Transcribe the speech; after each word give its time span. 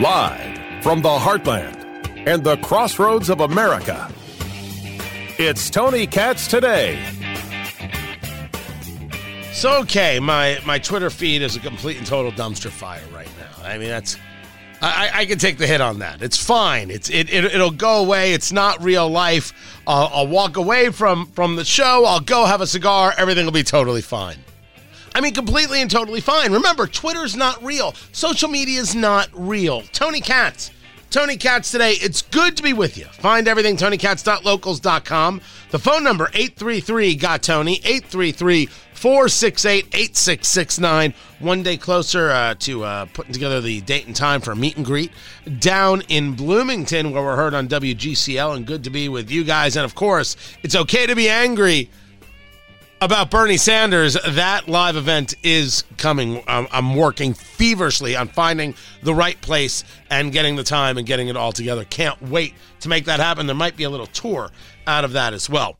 Live 0.00 0.82
from 0.82 1.00
the 1.00 1.08
heartland 1.08 2.26
and 2.26 2.44
the 2.44 2.58
crossroads 2.58 3.30
of 3.30 3.40
America, 3.40 4.12
it's 5.38 5.70
Tony 5.70 6.06
Katz 6.06 6.48
today. 6.48 7.02
So 9.54 9.80
okay, 9.80 10.20
my 10.20 10.58
my 10.66 10.78
Twitter 10.78 11.08
feed 11.08 11.40
is 11.40 11.56
a 11.56 11.60
complete 11.60 11.96
and 11.96 12.06
total 12.06 12.30
dumpster 12.30 12.68
fire 12.68 13.00
right 13.10 13.30
now. 13.38 13.64
I 13.66 13.78
mean, 13.78 13.88
that's 13.88 14.18
I, 14.82 15.10
I 15.14 15.24
can 15.24 15.38
take 15.38 15.56
the 15.56 15.66
hit 15.66 15.80
on 15.80 16.00
that. 16.00 16.20
It's 16.20 16.36
fine. 16.36 16.90
It's 16.90 17.08
it, 17.08 17.32
it 17.32 17.44
it'll 17.46 17.70
go 17.70 18.04
away. 18.04 18.34
It's 18.34 18.52
not 18.52 18.84
real 18.84 19.08
life. 19.08 19.54
I'll, 19.86 20.10
I'll 20.12 20.26
walk 20.26 20.58
away 20.58 20.90
from 20.90 21.24
from 21.28 21.56
the 21.56 21.64
show. 21.64 22.04
I'll 22.04 22.20
go 22.20 22.44
have 22.44 22.60
a 22.60 22.66
cigar. 22.66 23.14
Everything 23.16 23.46
will 23.46 23.52
be 23.52 23.62
totally 23.62 24.02
fine. 24.02 24.36
I 25.16 25.22
mean, 25.22 25.32
completely 25.32 25.80
and 25.80 25.90
totally 25.90 26.20
fine. 26.20 26.52
Remember, 26.52 26.86
Twitter's 26.86 27.34
not 27.34 27.64
real. 27.64 27.94
Social 28.12 28.50
media 28.50 28.78
is 28.78 28.94
not 28.94 29.30
real. 29.32 29.80
Tony 29.92 30.20
Katz. 30.20 30.70
Tony 31.08 31.38
Katz 31.38 31.70
today. 31.70 31.92
It's 31.92 32.20
good 32.20 32.54
to 32.58 32.62
be 32.62 32.74
with 32.74 32.98
you. 32.98 33.06
Find 33.06 33.48
everything 33.48 33.78
tonykatz.locals.com. 33.78 35.40
The 35.70 35.78
phone 35.78 36.04
number 36.04 36.28
833 36.34 37.14
got 37.14 37.42
Tony 37.42 37.76
833 37.76 38.66
468 38.66 39.86
8669. 39.86 41.14
One 41.38 41.62
day 41.62 41.78
closer 41.78 42.30
uh, 42.30 42.54
to 42.58 42.84
uh, 42.84 43.06
putting 43.06 43.32
together 43.32 43.62
the 43.62 43.80
date 43.80 44.06
and 44.06 44.14
time 44.14 44.42
for 44.42 44.52
a 44.52 44.56
meet 44.56 44.76
and 44.76 44.84
greet 44.84 45.12
down 45.60 46.02
in 46.08 46.34
Bloomington, 46.34 47.10
where 47.10 47.22
we're 47.22 47.36
heard 47.36 47.54
on 47.54 47.68
WGCL. 47.68 48.54
And 48.54 48.66
good 48.66 48.84
to 48.84 48.90
be 48.90 49.08
with 49.08 49.30
you 49.30 49.44
guys. 49.44 49.76
And 49.76 49.86
of 49.86 49.94
course, 49.94 50.36
it's 50.62 50.76
okay 50.76 51.06
to 51.06 51.16
be 51.16 51.30
angry 51.30 51.88
about 53.00 53.30
Bernie 53.30 53.56
Sanders, 53.56 54.16
that 54.26 54.68
live 54.68 54.96
event 54.96 55.34
is 55.42 55.84
coming. 55.98 56.42
I'm, 56.46 56.66
I'm, 56.70 56.96
working 56.96 57.34
feverishly 57.34 58.16
on 58.16 58.28
finding 58.28 58.74
the 59.02 59.14
right 59.14 59.38
place 59.40 59.84
and 60.10 60.32
getting 60.32 60.56
the 60.56 60.62
time 60.62 60.96
and 60.96 61.06
getting 61.06 61.28
it 61.28 61.36
all 61.36 61.52
together. 61.52 61.84
Can't 61.84 62.20
wait 62.22 62.54
to 62.80 62.88
make 62.88 63.04
that 63.04 63.20
happen. 63.20 63.46
There 63.46 63.54
might 63.56 63.76
be 63.76 63.84
a 63.84 63.90
little 63.90 64.06
tour 64.06 64.50
out 64.86 65.04
of 65.04 65.12
that 65.12 65.34
as 65.34 65.50
well. 65.50 65.76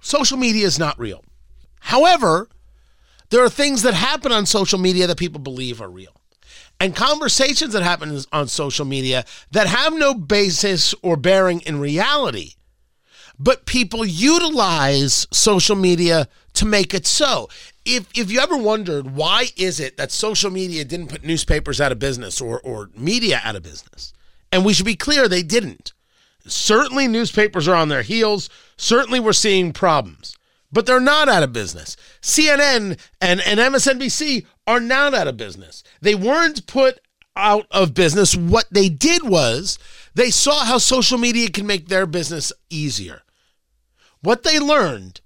Social 0.00 0.38
media 0.38 0.66
is 0.66 0.78
not 0.78 0.98
real. 0.98 1.22
However, 1.80 2.48
there 3.30 3.44
are 3.44 3.50
things 3.50 3.82
that 3.82 3.94
happen 3.94 4.32
on 4.32 4.46
social 4.46 4.78
media 4.78 5.06
that 5.06 5.18
people 5.18 5.40
believe 5.40 5.82
are 5.82 5.90
real. 5.90 6.14
And 6.80 6.96
conversations 6.96 7.72
that 7.74 7.82
happen 7.82 8.18
on 8.32 8.48
social 8.48 8.84
media 8.84 9.24
that 9.52 9.66
have 9.66 9.92
no 9.92 10.14
basis 10.14 10.94
or 11.02 11.16
bearing 11.16 11.60
in 11.60 11.78
reality 11.78 12.54
but 13.38 13.66
people 13.66 14.04
utilize 14.04 15.26
social 15.32 15.76
media 15.76 16.28
to 16.54 16.66
make 16.66 16.94
it 16.94 17.06
so. 17.06 17.48
If 17.84 18.06
if 18.16 18.30
you 18.30 18.40
ever 18.40 18.56
wondered 18.56 19.14
why 19.14 19.46
is 19.56 19.80
it 19.80 19.96
that 19.96 20.12
social 20.12 20.50
media 20.50 20.84
didn't 20.84 21.08
put 21.08 21.24
newspapers 21.24 21.80
out 21.80 21.92
of 21.92 21.98
business 21.98 22.40
or 22.40 22.60
or 22.60 22.90
media 22.96 23.40
out 23.44 23.56
of 23.56 23.62
business, 23.62 24.12
and 24.52 24.64
we 24.64 24.72
should 24.72 24.86
be 24.86 24.96
clear 24.96 25.28
they 25.28 25.42
didn't. 25.42 25.92
Certainly 26.46 27.08
newspapers 27.08 27.66
are 27.68 27.74
on 27.74 27.88
their 27.88 28.02
heels. 28.02 28.50
Certainly 28.76 29.20
we're 29.20 29.32
seeing 29.32 29.72
problems. 29.72 30.36
But 30.70 30.86
they're 30.86 31.00
not 31.00 31.28
out 31.28 31.42
of 31.42 31.52
business. 31.52 31.96
CNN 32.20 32.98
and, 33.20 33.40
and 33.40 33.60
MSNBC 33.60 34.44
are 34.66 34.80
not 34.80 35.14
out 35.14 35.28
of 35.28 35.36
business. 35.36 35.84
They 36.00 36.14
weren't 36.14 36.66
put 36.66 37.00
out 37.36 37.66
of 37.70 37.94
business. 37.94 38.36
What 38.36 38.66
they 38.70 38.88
did 38.88 39.22
was 39.28 39.78
they 40.14 40.30
saw 40.30 40.64
how 40.64 40.78
social 40.78 41.18
media 41.18 41.48
can 41.48 41.66
make 41.66 41.88
their 41.88 42.06
business 42.06 42.52
easier. 42.70 43.22
What 44.24 44.42
they 44.42 44.58
learned 44.58 45.20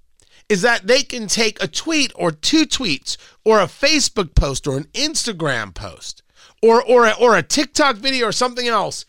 is 0.48 0.62
that 0.62 0.88
they 0.88 1.04
can 1.04 1.28
take 1.28 1.62
a 1.62 1.68
tweet 1.68 2.10
or 2.16 2.32
two 2.32 2.66
tweets 2.66 3.16
or 3.44 3.60
a 3.60 3.66
Facebook 3.66 4.34
post 4.34 4.66
or 4.66 4.77
an 4.77 4.88
Instagram 4.92 5.72
post 5.72 6.22
or 6.60 6.82
or 6.82 7.06
a, 7.06 7.12
or 7.12 7.36
a 7.36 7.42
TikTok 7.42 7.96
video 7.96 8.26
or 8.26 8.32
something 8.32 8.66
else 8.66 9.04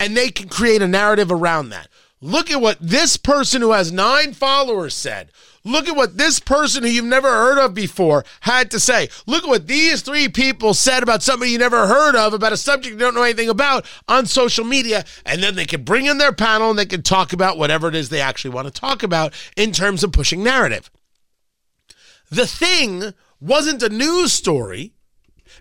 and 0.00 0.16
they 0.16 0.30
can 0.30 0.48
create 0.48 0.80
a 0.80 0.88
narrative 0.88 1.30
around 1.30 1.68
that. 1.68 1.88
Look 2.24 2.50
at 2.50 2.62
what 2.62 2.78
this 2.80 3.18
person 3.18 3.60
who 3.60 3.72
has 3.72 3.92
9 3.92 4.32
followers 4.32 4.94
said. 4.94 5.30
Look 5.62 5.86
at 5.88 5.94
what 5.94 6.16
this 6.16 6.40
person 6.40 6.82
who 6.82 6.88
you've 6.88 7.04
never 7.04 7.28
heard 7.28 7.58
of 7.58 7.74
before 7.74 8.24
had 8.40 8.70
to 8.70 8.80
say. 8.80 9.10
Look 9.26 9.44
at 9.44 9.50
what 9.50 9.66
these 9.66 10.00
three 10.00 10.30
people 10.30 10.72
said 10.72 11.02
about 11.02 11.22
somebody 11.22 11.50
you 11.50 11.58
never 11.58 11.86
heard 11.86 12.16
of, 12.16 12.32
about 12.32 12.54
a 12.54 12.56
subject 12.56 12.94
you 12.94 12.98
don't 12.98 13.14
know 13.14 13.24
anything 13.24 13.50
about 13.50 13.84
on 14.08 14.24
social 14.24 14.64
media. 14.64 15.04
And 15.26 15.42
then 15.42 15.54
they 15.54 15.66
can 15.66 15.84
bring 15.84 16.06
in 16.06 16.16
their 16.16 16.32
panel 16.32 16.70
and 16.70 16.78
they 16.78 16.86
can 16.86 17.02
talk 17.02 17.34
about 17.34 17.58
whatever 17.58 17.88
it 17.88 17.94
is 17.94 18.08
they 18.08 18.22
actually 18.22 18.54
want 18.54 18.68
to 18.68 18.80
talk 18.80 19.02
about 19.02 19.34
in 19.54 19.72
terms 19.72 20.02
of 20.02 20.10
pushing 20.10 20.42
narrative. 20.42 20.90
The 22.30 22.46
thing 22.46 23.12
wasn't 23.38 23.82
a 23.82 23.90
news 23.90 24.32
story 24.32 24.93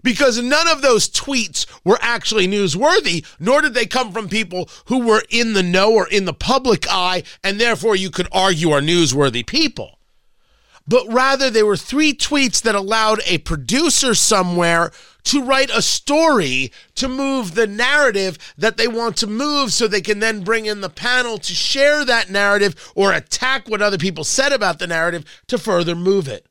because 0.02 0.42
none 0.42 0.68
of 0.68 0.82
those 0.82 1.10
tweets 1.10 1.66
were 1.84 2.00
actually 2.02 2.48
newsworthy, 2.48 3.26
nor 3.40 3.62
did 3.62 3.74
they 3.74 3.86
come 3.86 4.12
from 4.12 4.28
people 4.28 4.70
who 4.86 5.06
were 5.06 5.24
in 5.30 5.54
the 5.54 5.64
know 5.64 5.94
or 5.94 6.08
in 6.08 6.26
the 6.26 6.34
public 6.34 6.86
eye, 6.90 7.24
and 7.44 7.60
therefore 7.60 7.96
you 7.96 8.10
could 8.10 8.28
argue 8.32 8.72
are 8.72 8.82
newsworthy 8.82 9.46
people. 9.46 10.00
But 10.86 11.08
rather, 11.08 11.50
they 11.50 11.64
were 11.64 11.78
three 11.78 12.14
tweets 12.14 12.62
that 12.64 12.76
allowed 12.76 13.22
a 13.26 13.38
producer 13.38 14.14
somewhere 14.14 14.92
to 15.26 15.42
write 15.42 15.70
a 15.70 15.82
story 15.82 16.74
to 16.96 17.08
move 17.08 17.56
the 17.56 17.68
narrative 17.68 18.38
that 18.58 18.76
they 18.76 18.90
want 18.90 19.16
to 19.18 19.28
move 19.28 19.72
so 19.72 19.88
they 19.88 20.02
can 20.02 20.20
then 20.20 20.44
bring 20.44 20.66
in 20.66 20.82
the 20.82 20.90
panel 20.90 21.38
to 21.38 21.54
share 21.54 22.04
that 22.04 22.30
narrative 22.30 22.92
or 22.96 23.14
attack 23.14 23.70
what 23.70 23.82
other 23.82 23.98
people 23.98 24.26
said 24.26 24.52
about 24.52 24.80
the 24.80 24.88
narrative 24.88 25.24
to 25.48 25.58
further 25.58 25.96
move 25.96 26.28
it. 26.28 26.46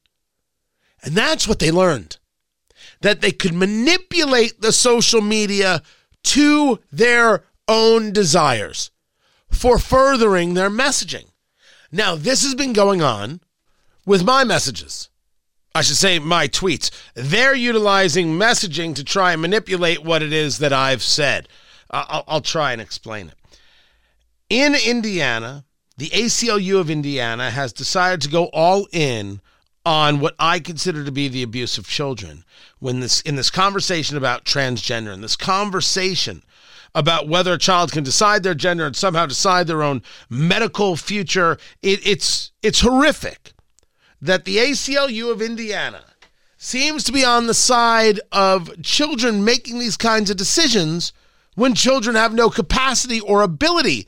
And 1.02 1.14
that's 1.14 1.46
what 1.46 1.58
they 1.58 1.70
learned 1.70 2.16
that 3.02 3.20
they 3.20 3.32
could 3.32 3.54
manipulate 3.54 4.60
the 4.60 4.72
social 4.72 5.20
media 5.20 5.82
to 6.24 6.78
their 6.90 7.44
own 7.68 8.12
desires 8.12 8.90
for 9.50 9.78
furthering 9.78 10.54
their 10.54 10.70
messaging. 10.70 11.26
Now, 11.90 12.14
this 12.14 12.42
has 12.42 12.54
been 12.54 12.72
going 12.72 13.02
on 13.02 13.40
with 14.06 14.24
my 14.24 14.44
messages. 14.44 15.10
I 15.74 15.82
should 15.82 15.96
say 15.96 16.18
my 16.18 16.48
tweets. 16.48 16.90
They're 17.14 17.54
utilizing 17.54 18.38
messaging 18.38 18.94
to 18.96 19.04
try 19.04 19.32
and 19.32 19.42
manipulate 19.42 20.04
what 20.04 20.22
it 20.22 20.32
is 20.32 20.58
that 20.58 20.72
I've 20.72 21.02
said. 21.02 21.48
I'll, 21.90 22.24
I'll 22.26 22.40
try 22.40 22.72
and 22.72 22.80
explain 22.80 23.28
it. 23.28 23.34
In 24.48 24.74
Indiana, 24.74 25.64
the 25.96 26.10
ACLU 26.10 26.78
of 26.78 26.90
Indiana 26.90 27.50
has 27.50 27.72
decided 27.72 28.20
to 28.22 28.28
go 28.28 28.46
all 28.46 28.86
in 28.92 29.40
on 29.84 30.20
what 30.20 30.34
I 30.38 30.60
consider 30.60 31.04
to 31.04 31.12
be 31.12 31.28
the 31.28 31.42
abuse 31.42 31.78
of 31.78 31.88
children 31.88 32.44
when 32.78 33.00
this 33.00 33.20
in 33.22 33.36
this 33.36 33.50
conversation 33.50 34.16
about 34.16 34.44
transgender 34.44 35.12
and 35.12 35.22
this 35.22 35.36
conversation 35.36 36.42
about 36.94 37.26
whether 37.28 37.54
a 37.54 37.58
child 37.58 37.90
can 37.90 38.04
decide 38.04 38.42
their 38.42 38.54
gender 38.54 38.86
and 38.86 38.94
somehow 38.94 39.26
decide 39.26 39.66
their 39.66 39.82
own 39.82 40.02
medical 40.28 40.96
future 40.96 41.58
it, 41.82 42.06
it's 42.06 42.52
it's 42.62 42.80
horrific 42.80 43.52
that 44.20 44.44
the 44.44 44.58
ACLU 44.58 45.32
of 45.32 45.42
Indiana 45.42 46.04
seems 46.56 47.02
to 47.02 47.12
be 47.12 47.24
on 47.24 47.48
the 47.48 47.54
side 47.54 48.20
of 48.30 48.82
children 48.82 49.44
making 49.44 49.80
these 49.80 49.96
kinds 49.96 50.30
of 50.30 50.36
decisions 50.36 51.12
when 51.56 51.74
children 51.74 52.14
have 52.14 52.32
no 52.32 52.48
capacity 52.48 53.20
or 53.20 53.42
ability 53.42 54.06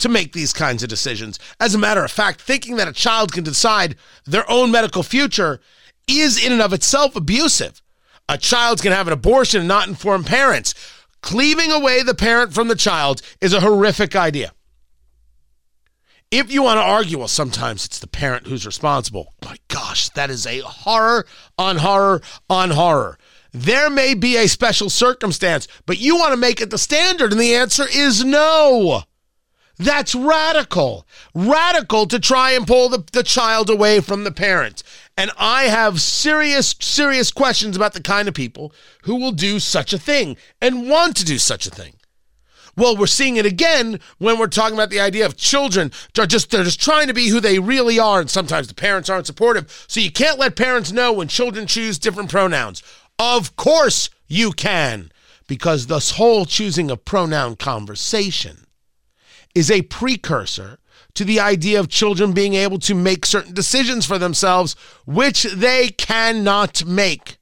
to 0.00 0.08
make 0.08 0.32
these 0.32 0.52
kinds 0.52 0.82
of 0.82 0.88
decisions. 0.88 1.38
As 1.58 1.74
a 1.74 1.78
matter 1.78 2.04
of 2.04 2.10
fact, 2.10 2.40
thinking 2.40 2.76
that 2.76 2.88
a 2.88 2.92
child 2.92 3.32
can 3.32 3.44
decide 3.44 3.96
their 4.26 4.50
own 4.50 4.70
medical 4.70 5.02
future 5.02 5.60
is 6.08 6.44
in 6.44 6.52
and 6.52 6.62
of 6.62 6.72
itself 6.72 7.16
abusive. 7.16 7.80
A 8.28 8.38
child 8.38 8.82
can 8.82 8.92
have 8.92 9.06
an 9.06 9.12
abortion 9.12 9.60
and 9.60 9.68
not 9.68 9.88
inform 9.88 10.24
parents. 10.24 10.74
Cleaving 11.20 11.70
away 11.70 12.02
the 12.02 12.14
parent 12.14 12.54
from 12.54 12.68
the 12.68 12.74
child 12.74 13.22
is 13.40 13.52
a 13.52 13.60
horrific 13.60 14.16
idea. 14.16 14.52
If 16.30 16.52
you 16.52 16.62
want 16.62 16.78
to 16.78 16.82
argue, 16.82 17.18
well, 17.18 17.28
sometimes 17.28 17.84
it's 17.84 17.98
the 17.98 18.06
parent 18.06 18.46
who's 18.46 18.64
responsible. 18.64 19.34
My 19.44 19.56
gosh, 19.66 20.10
that 20.10 20.30
is 20.30 20.46
a 20.46 20.60
horror 20.60 21.26
on 21.58 21.78
horror 21.78 22.22
on 22.48 22.70
horror. 22.70 23.18
There 23.52 23.90
may 23.90 24.14
be 24.14 24.36
a 24.36 24.46
special 24.46 24.90
circumstance, 24.90 25.66
but 25.86 25.98
you 25.98 26.16
want 26.16 26.30
to 26.32 26.36
make 26.36 26.60
it 26.60 26.70
the 26.70 26.78
standard, 26.78 27.32
and 27.32 27.40
the 27.40 27.56
answer 27.56 27.84
is 27.92 28.24
no. 28.24 29.02
That's 29.80 30.14
radical. 30.14 31.06
Radical 31.34 32.06
to 32.08 32.20
try 32.20 32.50
and 32.50 32.66
pull 32.66 32.90
the, 32.90 33.02
the 33.12 33.22
child 33.22 33.70
away 33.70 34.00
from 34.00 34.24
the 34.24 34.30
parent. 34.30 34.82
And 35.16 35.30
I 35.38 35.64
have 35.64 36.02
serious, 36.02 36.74
serious 36.80 37.30
questions 37.30 37.76
about 37.76 37.94
the 37.94 38.02
kind 38.02 38.28
of 38.28 38.34
people 38.34 38.74
who 39.04 39.16
will 39.16 39.32
do 39.32 39.58
such 39.58 39.94
a 39.94 39.98
thing 39.98 40.36
and 40.60 40.90
want 40.90 41.16
to 41.16 41.24
do 41.24 41.38
such 41.38 41.66
a 41.66 41.70
thing. 41.70 41.94
Well, 42.76 42.94
we're 42.94 43.06
seeing 43.06 43.36
it 43.36 43.46
again 43.46 44.00
when 44.18 44.38
we're 44.38 44.48
talking 44.48 44.74
about 44.74 44.90
the 44.90 45.00
idea 45.00 45.24
of 45.24 45.38
children 45.38 45.92
are 46.18 46.26
just 46.26 46.50
they're 46.50 46.62
just 46.62 46.80
trying 46.80 47.06
to 47.06 47.14
be 47.14 47.28
who 47.28 47.40
they 47.40 47.58
really 47.58 47.98
are, 47.98 48.20
and 48.20 48.28
sometimes 48.28 48.68
the 48.68 48.74
parents 48.74 49.08
aren't 49.08 49.26
supportive. 49.26 49.86
So 49.88 50.00
you 50.00 50.12
can't 50.12 50.38
let 50.38 50.56
parents 50.56 50.92
know 50.92 51.10
when 51.10 51.28
children 51.28 51.66
choose 51.66 51.98
different 51.98 52.30
pronouns. 52.30 52.82
Of 53.18 53.56
course 53.56 54.10
you 54.28 54.52
can, 54.52 55.10
because 55.48 55.86
this 55.86 56.12
whole 56.12 56.44
choosing 56.44 56.90
of 56.90 57.06
pronoun 57.06 57.56
conversation 57.56 58.66
is 59.54 59.70
a 59.70 59.82
precursor 59.82 60.78
to 61.14 61.24
the 61.24 61.40
idea 61.40 61.80
of 61.80 61.88
children 61.88 62.32
being 62.32 62.54
able 62.54 62.78
to 62.78 62.94
make 62.94 63.26
certain 63.26 63.54
decisions 63.54 64.06
for 64.06 64.18
themselves, 64.18 64.76
which 65.06 65.42
they 65.42 65.88
cannot 65.88 66.84
make. 66.84 67.38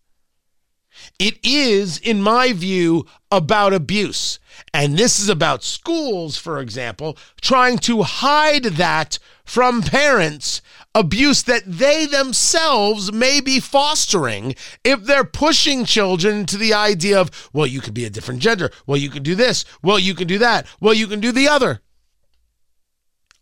It 1.18 1.38
is, 1.42 1.98
in 1.98 2.22
my 2.22 2.52
view, 2.52 3.06
about 3.30 3.74
abuse. 3.74 4.38
And 4.72 4.96
this 4.96 5.18
is 5.18 5.28
about 5.28 5.64
schools, 5.64 6.36
for 6.36 6.60
example, 6.60 7.16
trying 7.40 7.78
to 7.78 8.02
hide 8.02 8.64
that 8.64 9.18
from 9.44 9.82
parents, 9.82 10.62
abuse 10.94 11.42
that 11.44 11.62
they 11.66 12.06
themselves 12.06 13.12
may 13.12 13.40
be 13.40 13.60
fostering 13.60 14.54
if 14.84 15.04
they're 15.04 15.24
pushing 15.24 15.84
children 15.84 16.46
to 16.46 16.56
the 16.56 16.74
idea 16.74 17.20
of, 17.20 17.50
well, 17.52 17.66
you 17.66 17.80
could 17.80 17.94
be 17.94 18.04
a 18.04 18.10
different 18.10 18.40
gender. 18.40 18.70
Well, 18.86 18.98
you 18.98 19.10
can 19.10 19.22
do 19.22 19.34
this. 19.34 19.64
Well, 19.82 19.98
you 19.98 20.14
can 20.14 20.28
do 20.28 20.38
that. 20.38 20.66
Well, 20.80 20.94
you 20.94 21.06
can 21.06 21.20
do 21.20 21.32
the 21.32 21.48
other. 21.48 21.80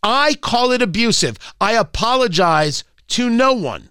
I 0.06 0.34
call 0.34 0.70
it 0.70 0.82
abusive. 0.82 1.36
I 1.60 1.72
apologize 1.72 2.84
to 3.08 3.28
no 3.28 3.52
one. 3.52 3.90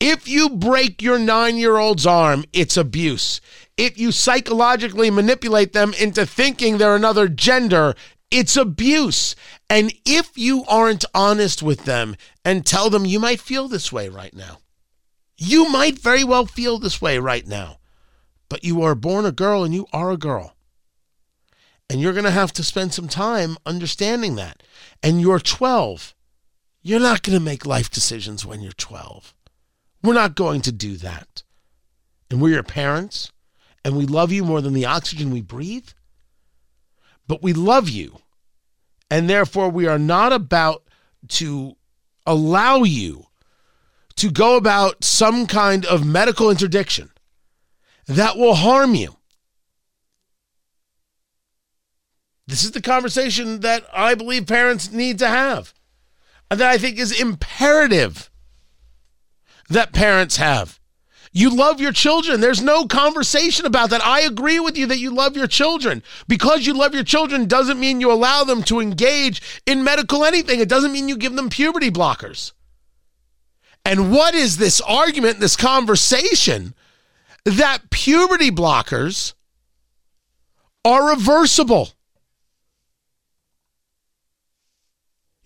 If 0.00 0.26
you 0.26 0.50
break 0.50 1.00
your 1.00 1.20
nine 1.20 1.56
year 1.56 1.76
old's 1.76 2.04
arm, 2.04 2.44
it's 2.52 2.76
abuse. 2.76 3.40
If 3.76 3.96
you 3.96 4.10
psychologically 4.10 5.08
manipulate 5.08 5.72
them 5.72 5.94
into 5.94 6.26
thinking 6.26 6.78
they're 6.78 6.96
another 6.96 7.28
gender, 7.28 7.94
it's 8.32 8.56
abuse. 8.56 9.36
And 9.70 9.92
if 10.04 10.36
you 10.36 10.64
aren't 10.66 11.04
honest 11.14 11.62
with 11.62 11.84
them 11.84 12.16
and 12.44 12.66
tell 12.66 12.90
them 12.90 13.06
you 13.06 13.20
might 13.20 13.40
feel 13.40 13.68
this 13.68 13.92
way 13.92 14.08
right 14.08 14.34
now, 14.34 14.58
you 15.38 15.68
might 15.68 16.00
very 16.00 16.24
well 16.24 16.44
feel 16.44 16.80
this 16.80 17.00
way 17.00 17.20
right 17.20 17.46
now, 17.46 17.78
but 18.48 18.64
you 18.64 18.82
are 18.82 18.96
born 18.96 19.24
a 19.26 19.30
girl 19.30 19.62
and 19.62 19.72
you 19.72 19.86
are 19.92 20.10
a 20.10 20.16
girl. 20.16 20.55
And 21.88 22.00
you're 22.00 22.12
going 22.12 22.24
to 22.24 22.30
have 22.30 22.52
to 22.54 22.64
spend 22.64 22.92
some 22.92 23.08
time 23.08 23.56
understanding 23.64 24.34
that. 24.36 24.62
And 25.02 25.20
you're 25.20 25.38
12. 25.38 26.14
You're 26.82 27.00
not 27.00 27.22
going 27.22 27.38
to 27.38 27.44
make 27.44 27.66
life 27.66 27.90
decisions 27.90 28.44
when 28.44 28.60
you're 28.60 28.72
12. 28.72 29.34
We're 30.02 30.14
not 30.14 30.34
going 30.34 30.60
to 30.62 30.72
do 30.72 30.96
that. 30.98 31.42
And 32.30 32.40
we're 32.40 32.54
your 32.54 32.62
parents, 32.62 33.30
and 33.84 33.96
we 33.96 34.04
love 34.06 34.32
you 34.32 34.44
more 34.44 34.60
than 34.60 34.72
the 34.72 34.86
oxygen 34.86 35.30
we 35.30 35.42
breathe. 35.42 35.88
But 37.28 37.42
we 37.42 37.52
love 37.52 37.88
you, 37.88 38.18
and 39.10 39.28
therefore 39.28 39.68
we 39.68 39.86
are 39.86 39.98
not 39.98 40.32
about 40.32 40.84
to 41.28 41.76
allow 42.24 42.82
you 42.82 43.26
to 44.16 44.30
go 44.30 44.56
about 44.56 45.04
some 45.04 45.46
kind 45.46 45.84
of 45.86 46.06
medical 46.06 46.50
interdiction 46.50 47.10
that 48.06 48.36
will 48.36 48.54
harm 48.54 48.94
you. 48.94 49.15
This 52.46 52.64
is 52.64 52.70
the 52.70 52.82
conversation 52.82 53.60
that 53.60 53.84
I 53.92 54.14
believe 54.14 54.46
parents 54.46 54.92
need 54.92 55.18
to 55.18 55.28
have, 55.28 55.74
and 56.50 56.60
that 56.60 56.70
I 56.70 56.78
think 56.78 56.98
is 56.98 57.18
imperative 57.18 58.30
that 59.68 59.92
parents 59.92 60.36
have. 60.36 60.78
You 61.32 61.54
love 61.54 61.80
your 61.80 61.92
children. 61.92 62.40
There's 62.40 62.62
no 62.62 62.86
conversation 62.86 63.66
about 63.66 63.90
that. 63.90 64.02
I 64.02 64.20
agree 64.20 64.58
with 64.58 64.78
you 64.78 64.86
that 64.86 65.00
you 65.00 65.10
love 65.10 65.36
your 65.36 65.46
children. 65.46 66.02
Because 66.26 66.66
you 66.66 66.72
love 66.72 66.94
your 66.94 67.04
children 67.04 67.46
doesn't 67.46 67.78
mean 67.78 68.00
you 68.00 68.10
allow 68.10 68.44
them 68.44 68.62
to 68.62 68.80
engage 68.80 69.60
in 69.66 69.84
medical 69.84 70.24
anything. 70.24 70.60
It 70.60 70.68
doesn't 70.70 70.92
mean 70.92 71.10
you 71.10 71.16
give 71.18 71.34
them 71.36 71.50
puberty 71.50 71.90
blockers. 71.90 72.52
And 73.84 74.10
what 74.10 74.34
is 74.34 74.56
this 74.56 74.80
argument, 74.80 75.40
this 75.40 75.56
conversation 75.56 76.74
that 77.44 77.90
puberty 77.90 78.50
blockers 78.50 79.34
are 80.86 81.10
reversible? 81.10 81.90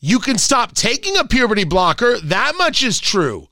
You 0.00 0.18
can 0.18 0.38
stop 0.38 0.74
taking 0.74 1.16
a 1.16 1.26
puberty 1.26 1.64
blocker. 1.64 2.18
That 2.18 2.54
much 2.56 2.82
is 2.82 2.98
true. 2.98 3.48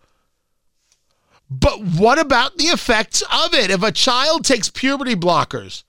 But 1.51 1.83
what 1.83 2.19
about 2.19 2.57
the 2.57 2.65
effects 2.65 3.23
of 3.23 3.55
it? 3.55 3.71
If 3.71 3.83
a 3.83 3.93
child 3.93 4.45
takes 4.45 4.71
puberty 4.71 5.15
blockers 5.15 5.85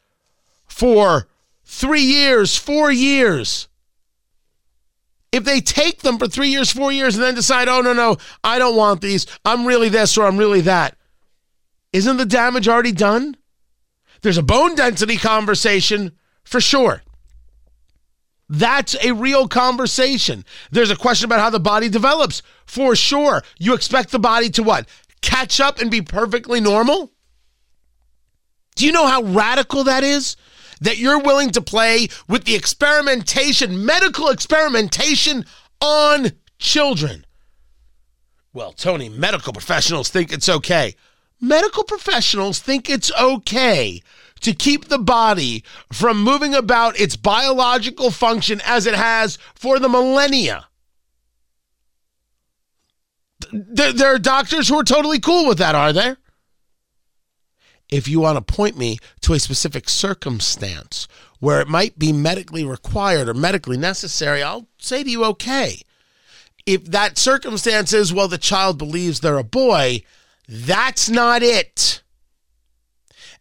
for 0.68 1.28
three 1.64 2.02
years, 2.02 2.56
four 2.56 2.92
years, 2.92 3.68
if 5.32 5.44
they 5.44 5.62
take 5.62 6.00
them 6.00 6.18
for 6.18 6.28
three 6.28 6.50
years, 6.50 6.72
four 6.72 6.92
years, 6.92 7.16
and 7.16 7.24
then 7.24 7.36
decide, 7.36 7.68
oh, 7.68 7.82
no, 7.82 7.94
no, 7.94 8.18
I 8.44 8.58
don't 8.58 8.76
want 8.76 9.02
these, 9.02 9.28
I'm 9.46 9.66
really 9.66 9.90
this 9.90 10.18
or 10.18 10.26
I'm 10.26 10.38
really 10.38 10.62
that, 10.62 10.98
isn't 11.94 12.18
the 12.18 12.26
damage 12.26 12.68
already 12.68 12.92
done? 12.92 13.36
There's 14.22 14.38
a 14.38 14.44
bone 14.44 14.76
density 14.76 15.18
conversation 15.18 16.14
for 16.44 16.60
sure. 16.60 17.04
That's 18.50 18.96
a 19.04 19.14
real 19.14 19.48
conversation. 19.48 20.44
There's 20.72 20.90
a 20.90 20.96
question 20.96 21.26
about 21.26 21.40
how 21.40 21.52
the 21.52 21.60
body 21.60 21.88
develops 21.88 22.42
for 22.66 22.96
sure. 22.96 23.44
You 23.60 23.76
expect 23.76 24.10
the 24.10 24.20
body 24.20 24.50
to 24.52 24.64
what? 24.64 24.88
catch 25.22 25.60
up 25.60 25.80
and 25.80 25.92
be 25.92 26.02
perfectly 26.02 26.60
normal? 26.60 27.12
Do 28.76 28.86
you 28.86 28.92
know 28.92 29.08
how 29.08 29.24
radical 29.24 29.84
that 29.86 30.04
is? 30.04 30.36
That 30.82 30.98
you're 30.98 31.20
willing 31.20 31.52
to 31.52 31.62
play 31.62 32.08
with 32.28 32.46
the 32.46 32.56
experimentation, 32.56 33.86
medical 33.86 34.30
experimentation 34.30 35.46
on 35.82 36.32
children. 36.58 37.26
Well, 38.54 38.72
Tony, 38.72 39.10
medical 39.10 39.52
professionals 39.52 40.10
think 40.10 40.32
it's 40.32 40.48
okay. 40.48 40.96
Medical 41.42 41.84
professionals 41.84 42.60
think 42.60 42.90
it's 42.90 43.12
okay 43.20 44.02
to 44.42 44.54
keep 44.54 44.88
the 44.88 45.00
body 45.00 45.64
from 45.92 46.24
moving 46.24 46.54
about 46.54 47.00
its 47.00 47.16
biological 47.16 48.12
function 48.12 48.62
as 48.66 48.86
it 48.86 48.96
has 48.96 49.38
for 49.56 49.80
the 49.80 49.90
millennia 49.90 50.66
there, 53.52 53.94
there 53.94 54.14
are 54.14 54.20
doctors 54.20 54.68
who 54.68 54.80
are 54.80 54.84
totally 54.84 55.20
cool 55.20 55.48
with 55.48 55.58
that, 55.58 55.76
are 55.76 55.94
there? 55.94 56.18
If 57.90 58.08
you 58.08 58.20
want 58.20 58.38
to 58.38 58.54
point 58.54 58.78
me 58.78 59.00
to 59.22 59.34
a 59.34 59.40
specific 59.40 59.90
circumstance 59.90 61.08
where 61.40 61.60
it 61.60 61.68
might 61.68 61.98
be 61.98 62.14
medically 62.14 62.64
required 62.64 63.28
or 63.28 63.34
medically 63.34 63.78
necessary, 63.78 64.44
I'll 64.44 64.68
say 64.78 65.04
to 65.04 65.10
you, 65.10 65.24
okay. 65.26 65.82
If 66.66 66.86
that 66.86 67.18
circumstance 67.18 67.94
is, 67.94 68.14
well, 68.14 68.28
the 68.28 68.38
child 68.38 68.78
believes 68.78 69.20
they're 69.20 69.38
a 69.38 69.44
boy, 69.44 70.04
that's 70.48 71.10
not 71.10 71.42
it. 71.42 72.04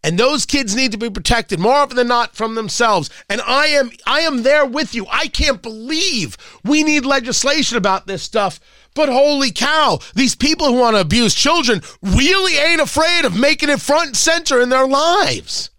And 0.04 0.16
those 0.16 0.46
kids 0.46 0.76
need 0.76 0.92
to 0.92 0.98
be 0.98 1.10
protected 1.10 1.58
more 1.58 1.74
often 1.74 1.96
than 1.96 2.08
not 2.08 2.36
from 2.36 2.54
themselves. 2.54 3.10
And 3.28 3.40
I 3.40 3.66
am 3.66 3.90
I 4.06 4.20
am 4.20 4.42
there 4.42 4.64
with 4.64 4.94
you. 4.94 5.06
I 5.10 5.26
can't 5.26 5.60
believe 5.60 6.36
we 6.64 6.84
need 6.84 7.04
legislation 7.04 7.76
about 7.76 8.06
this 8.06 8.22
stuff 8.22 8.60
but 8.98 9.08
holy 9.08 9.52
cow, 9.52 10.00
these 10.16 10.34
people 10.34 10.66
who 10.66 10.80
want 10.80 10.96
to 10.96 11.00
abuse 11.00 11.32
children 11.32 11.82
really 12.02 12.56
ain't 12.56 12.80
afraid 12.80 13.24
of 13.24 13.38
making 13.38 13.68
it 13.68 13.80
front 13.80 14.06
and 14.08 14.16
center 14.16 14.60
in 14.60 14.70
their 14.70 14.88
lives. 14.88 15.70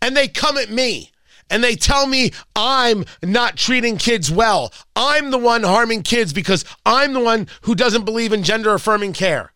And 0.00 0.16
they 0.16 0.28
come 0.28 0.56
at 0.56 0.70
me 0.70 1.10
and 1.50 1.64
they 1.64 1.74
tell 1.74 2.06
me 2.06 2.30
I'm 2.54 3.04
not 3.24 3.56
treating 3.56 3.96
kids 3.96 4.30
well. 4.30 4.72
I'm 4.94 5.32
the 5.32 5.38
one 5.38 5.64
harming 5.64 6.04
kids 6.04 6.32
because 6.32 6.64
I'm 6.86 7.12
the 7.12 7.18
one 7.18 7.48
who 7.62 7.74
doesn't 7.74 8.04
believe 8.04 8.32
in 8.32 8.44
gender 8.44 8.72
affirming 8.72 9.14
care. 9.14 9.52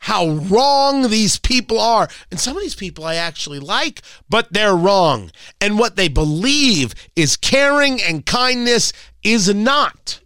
How 0.00 0.28
wrong 0.28 1.08
these 1.10 1.38
people 1.38 1.78
are. 1.78 2.08
And 2.30 2.40
some 2.40 2.56
of 2.56 2.62
these 2.62 2.74
people 2.74 3.04
I 3.04 3.16
actually 3.16 3.58
like, 3.58 4.00
but 4.28 4.50
they're 4.50 4.74
wrong. 4.74 5.30
And 5.60 5.78
what 5.78 5.96
they 5.96 6.08
believe 6.08 6.94
is 7.14 7.36
caring 7.36 8.02
and 8.02 8.24
kindness 8.24 8.94
is 9.22 9.54
not. 9.54 10.20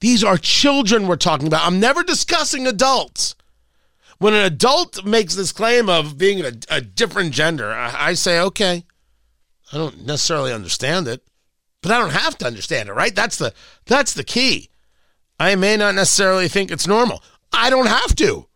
These 0.00 0.22
are 0.22 0.38
children 0.38 1.06
we're 1.06 1.16
talking 1.16 1.48
about. 1.48 1.66
I'm 1.66 1.80
never 1.80 2.04
discussing 2.04 2.66
adults. 2.66 3.34
When 4.18 4.32
an 4.32 4.44
adult 4.44 5.04
makes 5.04 5.34
this 5.34 5.50
claim 5.50 5.88
of 5.88 6.16
being 6.16 6.44
a, 6.44 6.52
a 6.70 6.80
different 6.80 7.32
gender, 7.32 7.72
I, 7.72 8.10
I 8.10 8.14
say, 8.14 8.38
okay, 8.38 8.84
I 9.72 9.76
don't 9.76 10.06
necessarily 10.06 10.52
understand 10.52 11.08
it, 11.08 11.24
but 11.82 11.90
I 11.90 11.98
don't 11.98 12.12
have 12.12 12.38
to 12.38 12.46
understand 12.46 12.88
it, 12.88 12.92
right? 12.92 13.14
That's 13.14 13.38
the 13.38 13.52
that's 13.86 14.14
the 14.14 14.22
key. 14.22 14.70
I 15.40 15.56
may 15.56 15.76
not 15.76 15.96
necessarily 15.96 16.46
think 16.46 16.70
it's 16.70 16.86
normal. 16.86 17.24
I 17.52 17.68
don't 17.68 17.86
have 17.86 18.14
to. 18.16 18.46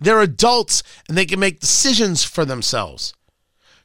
They're 0.00 0.20
adults 0.20 0.82
and 1.08 1.16
they 1.16 1.26
can 1.26 1.38
make 1.38 1.60
decisions 1.60 2.24
for 2.24 2.44
themselves. 2.44 3.12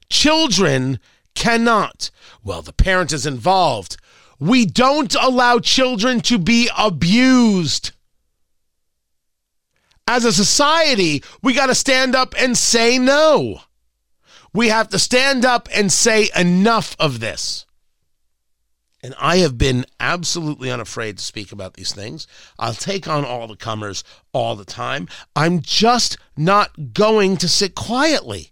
Children 0.09 0.99
cannot. 1.33 2.09
Well, 2.43 2.61
the 2.61 2.73
parent 2.73 3.11
is 3.11 3.25
involved. 3.25 3.97
We 4.39 4.65
don't 4.65 5.13
allow 5.15 5.59
children 5.59 6.21
to 6.21 6.37
be 6.37 6.69
abused. 6.77 7.91
As 10.07 10.23
a 10.23 10.33
society, 10.33 11.23
we 11.41 11.53
got 11.53 11.67
to 11.67 11.75
stand 11.75 12.15
up 12.15 12.35
and 12.37 12.57
say 12.57 12.97
no. 12.97 13.61
We 14.53 14.69
have 14.69 14.89
to 14.89 14.99
stand 14.99 15.43
up 15.43 15.67
and 15.73 15.91
say 15.91 16.29
enough 16.35 16.95
of 16.99 17.19
this. 17.19 17.64
And 19.05 19.13
I 19.19 19.37
have 19.37 19.55
been 19.55 19.85
absolutely 19.99 20.71
unafraid 20.71 21.19
to 21.19 21.23
speak 21.23 21.51
about 21.51 21.75
these 21.75 21.93
things. 21.93 22.25
I'll 22.57 22.73
take 22.73 23.07
on 23.07 23.23
all 23.23 23.45
the 23.45 23.55
comers 23.55 24.03
all 24.33 24.55
the 24.55 24.65
time. 24.65 25.07
I'm 25.35 25.61
just 25.61 26.17
not 26.35 26.91
going 26.91 27.37
to 27.37 27.47
sit 27.47 27.75
quietly. 27.75 28.51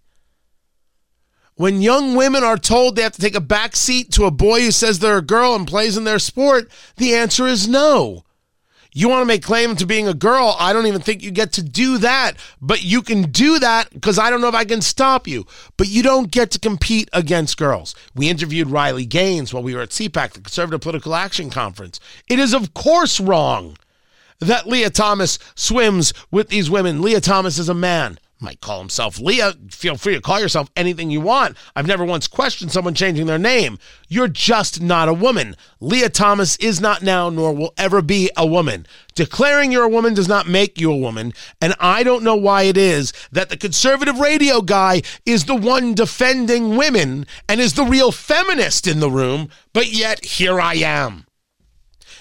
When 1.56 1.82
young 1.82 2.14
women 2.14 2.44
are 2.44 2.56
told 2.56 2.94
they 2.94 3.02
have 3.02 3.14
to 3.14 3.20
take 3.20 3.34
a 3.34 3.40
back 3.40 3.74
seat 3.74 4.12
to 4.12 4.26
a 4.26 4.30
boy 4.30 4.60
who 4.60 4.70
says 4.70 5.00
they're 5.00 5.18
a 5.18 5.22
girl 5.22 5.56
and 5.56 5.66
plays 5.66 5.96
in 5.96 6.04
their 6.04 6.20
sport, 6.20 6.70
the 6.98 7.16
answer 7.16 7.48
is 7.48 7.66
no. 7.66 8.23
You 8.96 9.08
want 9.08 9.22
to 9.22 9.26
make 9.26 9.42
claim 9.42 9.74
to 9.74 9.86
being 9.86 10.06
a 10.06 10.14
girl? 10.14 10.56
I 10.56 10.72
don't 10.72 10.86
even 10.86 11.00
think 11.00 11.20
you 11.20 11.32
get 11.32 11.52
to 11.54 11.62
do 11.62 11.98
that. 11.98 12.34
But 12.62 12.84
you 12.84 13.02
can 13.02 13.22
do 13.22 13.58
that 13.58 13.92
because 13.92 14.20
I 14.20 14.30
don't 14.30 14.40
know 14.40 14.48
if 14.48 14.54
I 14.54 14.64
can 14.64 14.80
stop 14.82 15.26
you. 15.26 15.46
But 15.76 15.88
you 15.88 16.04
don't 16.04 16.30
get 16.30 16.52
to 16.52 16.60
compete 16.60 17.10
against 17.12 17.58
girls. 17.58 17.96
We 18.14 18.28
interviewed 18.28 18.70
Riley 18.70 19.04
Gaines 19.04 19.52
while 19.52 19.64
we 19.64 19.74
were 19.74 19.82
at 19.82 19.90
CPAC, 19.90 20.34
the 20.34 20.40
Conservative 20.40 20.80
Political 20.80 21.16
Action 21.16 21.50
Conference. 21.50 21.98
It 22.28 22.38
is, 22.38 22.54
of 22.54 22.72
course, 22.72 23.18
wrong 23.18 23.76
that 24.38 24.68
Lia 24.68 24.90
Thomas 24.90 25.40
swims 25.56 26.14
with 26.30 26.48
these 26.48 26.70
women. 26.70 27.02
Lia 27.02 27.20
Thomas 27.20 27.58
is 27.58 27.68
a 27.68 27.74
man 27.74 28.18
might 28.40 28.60
call 28.60 28.78
himself 28.78 29.18
Lia. 29.18 29.54
Feel 29.70 29.96
free 29.96 30.14
to 30.14 30.20
call 30.20 30.40
yourself 30.40 30.70
anything 30.76 31.10
you 31.10 31.20
want. 31.20 31.56
I've 31.74 31.86
never 31.86 32.04
once 32.04 32.26
questioned 32.26 32.72
someone 32.72 32.94
changing 32.94 33.26
their 33.26 33.38
name. 33.38 33.78
You're 34.08 34.28
just 34.28 34.80
not 34.80 35.08
a 35.08 35.14
woman. 35.14 35.56
Lia 35.80 36.08
Thomas 36.08 36.56
is 36.56 36.80
not 36.80 37.02
now, 37.02 37.30
nor 37.30 37.54
will 37.54 37.72
ever 37.78 38.02
be 38.02 38.30
a 38.36 38.46
woman. 38.46 38.86
Declaring 39.14 39.72
you're 39.72 39.84
a 39.84 39.88
woman 39.88 40.14
does 40.14 40.28
not 40.28 40.46
make 40.46 40.80
you 40.80 40.92
a 40.92 40.96
woman. 40.96 41.32
And 41.60 41.74
I 41.80 42.02
don't 42.02 42.24
know 42.24 42.36
why 42.36 42.62
it 42.62 42.76
is 42.76 43.12
that 43.32 43.48
the 43.48 43.56
conservative 43.56 44.18
radio 44.18 44.60
guy 44.60 45.02
is 45.24 45.44
the 45.44 45.54
one 45.54 45.94
defending 45.94 46.76
women 46.76 47.26
and 47.48 47.60
is 47.60 47.74
the 47.74 47.84
real 47.84 48.12
feminist 48.12 48.86
in 48.86 49.00
the 49.00 49.10
room, 49.10 49.48
but 49.72 49.92
yet 49.92 50.24
here 50.24 50.60
I 50.60 50.74
am. 50.74 51.26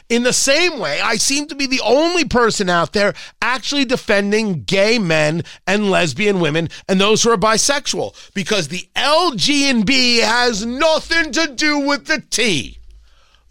In 0.10 0.24
the 0.24 0.34
same 0.34 0.80
way, 0.80 1.00
I 1.02 1.16
seem 1.16 1.48
to 1.48 1.56
be 1.56 1.66
the 1.66 1.82
only 1.82 2.26
person 2.26 2.70
out 2.70 2.94
there 2.94 3.14
actually 3.42 3.86
defending 3.86 4.64
gay 4.64 5.00
men 5.00 5.44
and 5.66 5.90
lesbian 5.90 6.40
women 6.40 6.70
and 6.88 7.00
those 7.00 7.24
who 7.24 7.32
are 7.32 7.38
bisexual 7.38 8.34
because 8.34 8.68
the 8.68 8.88
LG 8.96 9.50
and 9.70 9.86
B 9.86 10.18
has 10.18 10.66
nothing 10.66 11.32
to 11.32 11.54
do 11.56 11.80
with 11.80 12.06
the 12.06 12.22
T. 12.30 12.80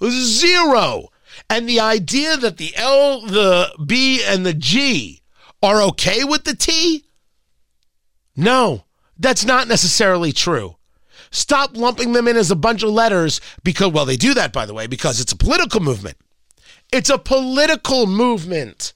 Zero. 0.04 1.08
And 1.48 1.68
the 1.68 1.80
idea 1.80 2.36
that 2.36 2.56
the 2.56 2.74
L, 2.76 3.22
the 3.22 3.72
B, 3.84 4.22
and 4.24 4.44
the 4.44 4.54
G 4.54 5.22
are 5.62 5.82
okay 5.82 6.24
with 6.24 6.44
the 6.44 6.56
T? 6.56 7.04
No, 8.36 8.84
that's 9.18 9.44
not 9.44 9.68
necessarily 9.68 10.32
true. 10.32 10.76
Stop 11.30 11.76
lumping 11.76 12.12
them 12.12 12.28
in 12.28 12.36
as 12.36 12.50
a 12.50 12.56
bunch 12.56 12.82
of 12.82 12.90
letters 12.90 13.40
because, 13.64 13.92
well, 13.92 14.04
they 14.04 14.16
do 14.16 14.34
that, 14.34 14.52
by 14.52 14.66
the 14.66 14.74
way, 14.74 14.86
because 14.86 15.20
it's 15.20 15.32
a 15.32 15.36
political 15.36 15.80
movement. 15.80 16.16
It's 16.92 17.10
a 17.10 17.18
political 17.18 18.06
movement. 18.06 18.92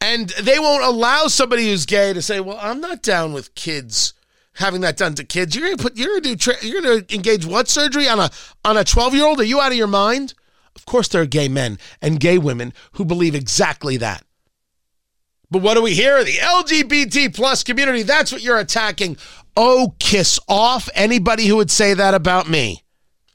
And 0.00 0.28
they 0.30 0.58
won't 0.58 0.84
allow 0.84 1.28
somebody 1.28 1.70
who's 1.70 1.86
gay 1.86 2.12
to 2.12 2.20
say, 2.20 2.40
"Well, 2.40 2.58
I'm 2.60 2.80
not 2.80 3.02
down 3.02 3.32
with 3.32 3.54
kids 3.54 4.12
having 4.54 4.82
that 4.82 4.96
done 4.96 5.14
to 5.14 5.24
kids." 5.24 5.54
You're 5.54 5.70
gonna 5.70 5.82
put, 5.82 5.96
you're 5.96 6.08
gonna 6.08 6.20
do, 6.20 6.36
tra- 6.36 6.62
you're 6.62 6.82
gonna 6.82 7.04
engage 7.10 7.46
what 7.46 7.68
surgery 7.68 8.08
on 8.08 8.20
a 8.20 8.30
on 8.64 8.76
a 8.76 8.84
12 8.84 9.14
year 9.14 9.24
old? 9.24 9.40
Are 9.40 9.44
you 9.44 9.60
out 9.60 9.72
of 9.72 9.78
your 9.78 9.86
mind? 9.86 10.34
Of 10.76 10.84
course, 10.84 11.08
there 11.08 11.22
are 11.22 11.26
gay 11.26 11.48
men 11.48 11.78
and 12.02 12.20
gay 12.20 12.36
women 12.36 12.74
who 12.92 13.04
believe 13.04 13.34
exactly 13.34 13.96
that. 13.98 14.24
But 15.50 15.62
what 15.62 15.74
do 15.74 15.82
we 15.82 15.94
hear? 15.94 16.24
The 16.24 16.32
LGBT 16.32 17.32
plus 17.34 17.62
community. 17.62 18.02
That's 18.02 18.32
what 18.32 18.42
you're 18.42 18.58
attacking. 18.58 19.16
Oh, 19.56 19.94
kiss 20.00 20.40
off 20.48 20.88
anybody 20.94 21.46
who 21.46 21.56
would 21.56 21.70
say 21.70 21.94
that 21.94 22.12
about 22.12 22.48
me. 22.50 22.82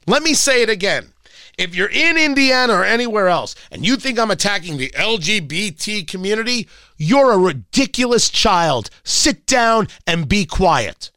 Let 0.06 0.22
me 0.22 0.34
say 0.34 0.62
it 0.62 0.68
again. 0.68 1.14
If 1.60 1.74
you're 1.74 1.90
in 1.90 2.16
Indiana 2.16 2.72
or 2.72 2.84
anywhere 2.86 3.28
else 3.28 3.54
and 3.70 3.84
you 3.84 3.96
think 3.96 4.18
I'm 4.18 4.30
attacking 4.30 4.78
the 4.78 4.88
LGBT 4.96 6.06
community, 6.06 6.66
you're 6.96 7.32
a 7.32 7.38
ridiculous 7.38 8.30
child. 8.30 8.88
Sit 9.04 9.44
down 9.44 9.88
and 10.06 10.26
be 10.26 10.46
quiet. 10.46 11.10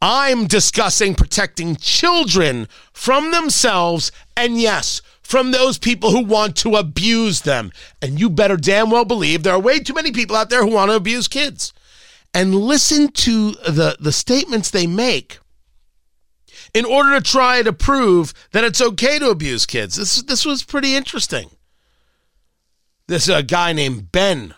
I'm 0.00 0.46
discussing 0.46 1.14
protecting 1.14 1.76
children 1.76 2.68
from 2.94 3.30
themselves 3.30 4.12
and, 4.34 4.58
yes, 4.58 5.02
from 5.20 5.50
those 5.50 5.76
people 5.76 6.10
who 6.10 6.24
want 6.24 6.56
to 6.56 6.76
abuse 6.76 7.42
them. 7.42 7.70
And 8.00 8.18
you 8.18 8.30
better 8.30 8.56
damn 8.56 8.88
well 8.88 9.04
believe 9.04 9.42
there 9.42 9.52
are 9.52 9.60
way 9.60 9.78
too 9.80 9.92
many 9.92 10.10
people 10.10 10.36
out 10.36 10.48
there 10.48 10.64
who 10.64 10.72
want 10.72 10.90
to 10.90 10.96
abuse 10.96 11.28
kids. 11.28 11.74
And 12.32 12.54
listen 12.54 13.08
to 13.08 13.50
the, 13.50 13.98
the 14.00 14.12
statements 14.12 14.70
they 14.70 14.86
make 14.86 15.38
in 16.74 16.84
order 16.84 17.14
to 17.14 17.20
try 17.20 17.62
to 17.62 17.72
prove 17.72 18.32
that 18.52 18.64
it's 18.64 18.80
okay 18.80 19.18
to 19.18 19.30
abuse 19.30 19.66
kids. 19.66 19.96
This 19.96 20.22
this 20.22 20.44
was 20.44 20.62
pretty 20.62 20.94
interesting. 20.94 21.50
This 23.06 23.28
uh, 23.28 23.42
guy 23.42 23.72
named 23.72 24.12
Ben, 24.12 24.54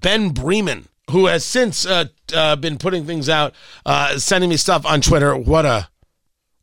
Ben 0.00 0.30
Bremen, 0.30 0.88
who 1.10 1.26
has 1.26 1.44
since 1.44 1.86
uh, 1.86 2.06
uh, 2.34 2.56
been 2.56 2.76
putting 2.76 3.06
things 3.06 3.28
out, 3.28 3.54
uh, 3.84 4.18
sending 4.18 4.50
me 4.50 4.56
stuff 4.56 4.84
on 4.84 5.00
Twitter. 5.00 5.36
What 5.36 5.64
a 5.64 5.88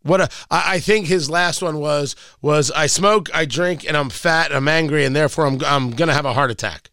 what 0.01 0.19
a! 0.19 0.29
I, 0.51 0.75
I 0.75 0.79
think 0.79 1.07
his 1.07 1.29
last 1.29 1.61
one 1.61 1.79
was 1.79 2.15
was 2.41 2.69
I 2.71 2.87
smoke, 2.87 3.33
I 3.33 3.45
drink, 3.45 3.87
and 3.87 3.95
I'm 3.95 4.09
fat, 4.09 4.47
and 4.47 4.55
I'm 4.57 4.67
angry, 4.67 5.05
and 5.05 5.15
therefore 5.15 5.45
I'm 5.45 5.63
I'm 5.63 5.91
gonna 5.91 6.13
have 6.13 6.25
a 6.25 6.33
heart 6.33 6.51
attack. 6.51 6.89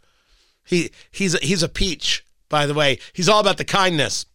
He 0.64 0.90
he's 1.10 1.34
a, 1.34 1.38
he's 1.38 1.62
a 1.64 1.68
peach, 1.68 2.24
by 2.48 2.66
the 2.66 2.74
way. 2.74 2.98
He's 3.12 3.28
all 3.28 3.40
about 3.40 3.56
the 3.56 3.64
kindness. 3.64 4.26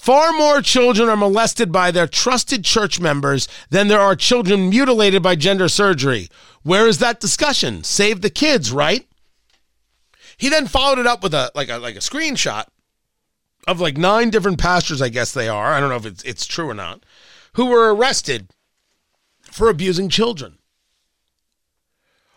Far 0.00 0.32
more 0.32 0.62
children 0.62 1.10
are 1.10 1.16
molested 1.16 1.70
by 1.70 1.90
their 1.90 2.06
trusted 2.06 2.64
church 2.64 2.98
members 2.98 3.46
than 3.68 3.88
there 3.88 4.00
are 4.00 4.16
children 4.16 4.70
mutilated 4.70 5.22
by 5.22 5.36
gender 5.36 5.68
surgery. 5.68 6.30
Where 6.62 6.88
is 6.88 7.00
that 7.00 7.20
discussion? 7.20 7.84
Save 7.84 8.22
the 8.22 8.30
kids, 8.30 8.72
right? 8.72 9.06
He 10.38 10.48
then 10.48 10.68
followed 10.68 10.98
it 11.00 11.06
up 11.06 11.22
with 11.22 11.34
a 11.34 11.52
like 11.54 11.68
a 11.68 11.76
like 11.76 11.96
a 11.96 11.98
screenshot 11.98 12.64
of 13.68 13.78
like 13.78 13.98
nine 13.98 14.30
different 14.30 14.58
pastors, 14.58 15.02
I 15.02 15.10
guess 15.10 15.32
they 15.32 15.48
are. 15.50 15.74
I 15.74 15.80
don't 15.80 15.90
know 15.90 15.96
if 15.96 16.06
it's 16.06 16.22
it's 16.22 16.46
true 16.46 16.70
or 16.70 16.74
not, 16.74 17.04
who 17.52 17.66
were 17.66 17.94
arrested 17.94 18.48
for 19.52 19.68
abusing 19.68 20.08
children. 20.08 20.60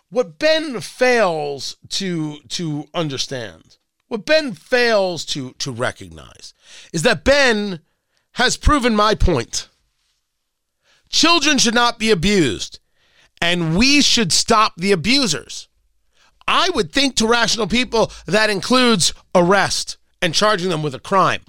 What 0.09 0.37
Ben 0.37 0.81
fails 0.81 1.77
to 1.91 2.39
to 2.49 2.89
understand 2.93 3.77
what 4.13 4.27
Ben 4.27 4.53
fails 4.53 5.25
to, 5.25 5.53
to 5.53 5.71
recognize 5.71 6.53
is 6.93 7.01
that 7.01 7.23
Ben 7.23 7.79
has 8.33 8.57
proven 8.57 8.95
my 8.95 9.15
point. 9.15 9.69
Children 11.09 11.57
should 11.57 11.73
not 11.73 11.97
be 11.97 12.11
abused, 12.11 12.79
and 13.41 13.75
we 13.75 14.03
should 14.03 14.31
stop 14.31 14.73
the 14.77 14.91
abusers. 14.91 15.67
I 16.47 16.69
would 16.75 16.91
think 16.91 17.15
to 17.15 17.27
rational 17.27 17.65
people 17.65 18.11
that 18.27 18.51
includes 18.51 19.15
arrest 19.33 19.97
and 20.21 20.35
charging 20.35 20.69
them 20.69 20.83
with 20.83 20.93
a 20.93 20.99
crime. 20.99 21.41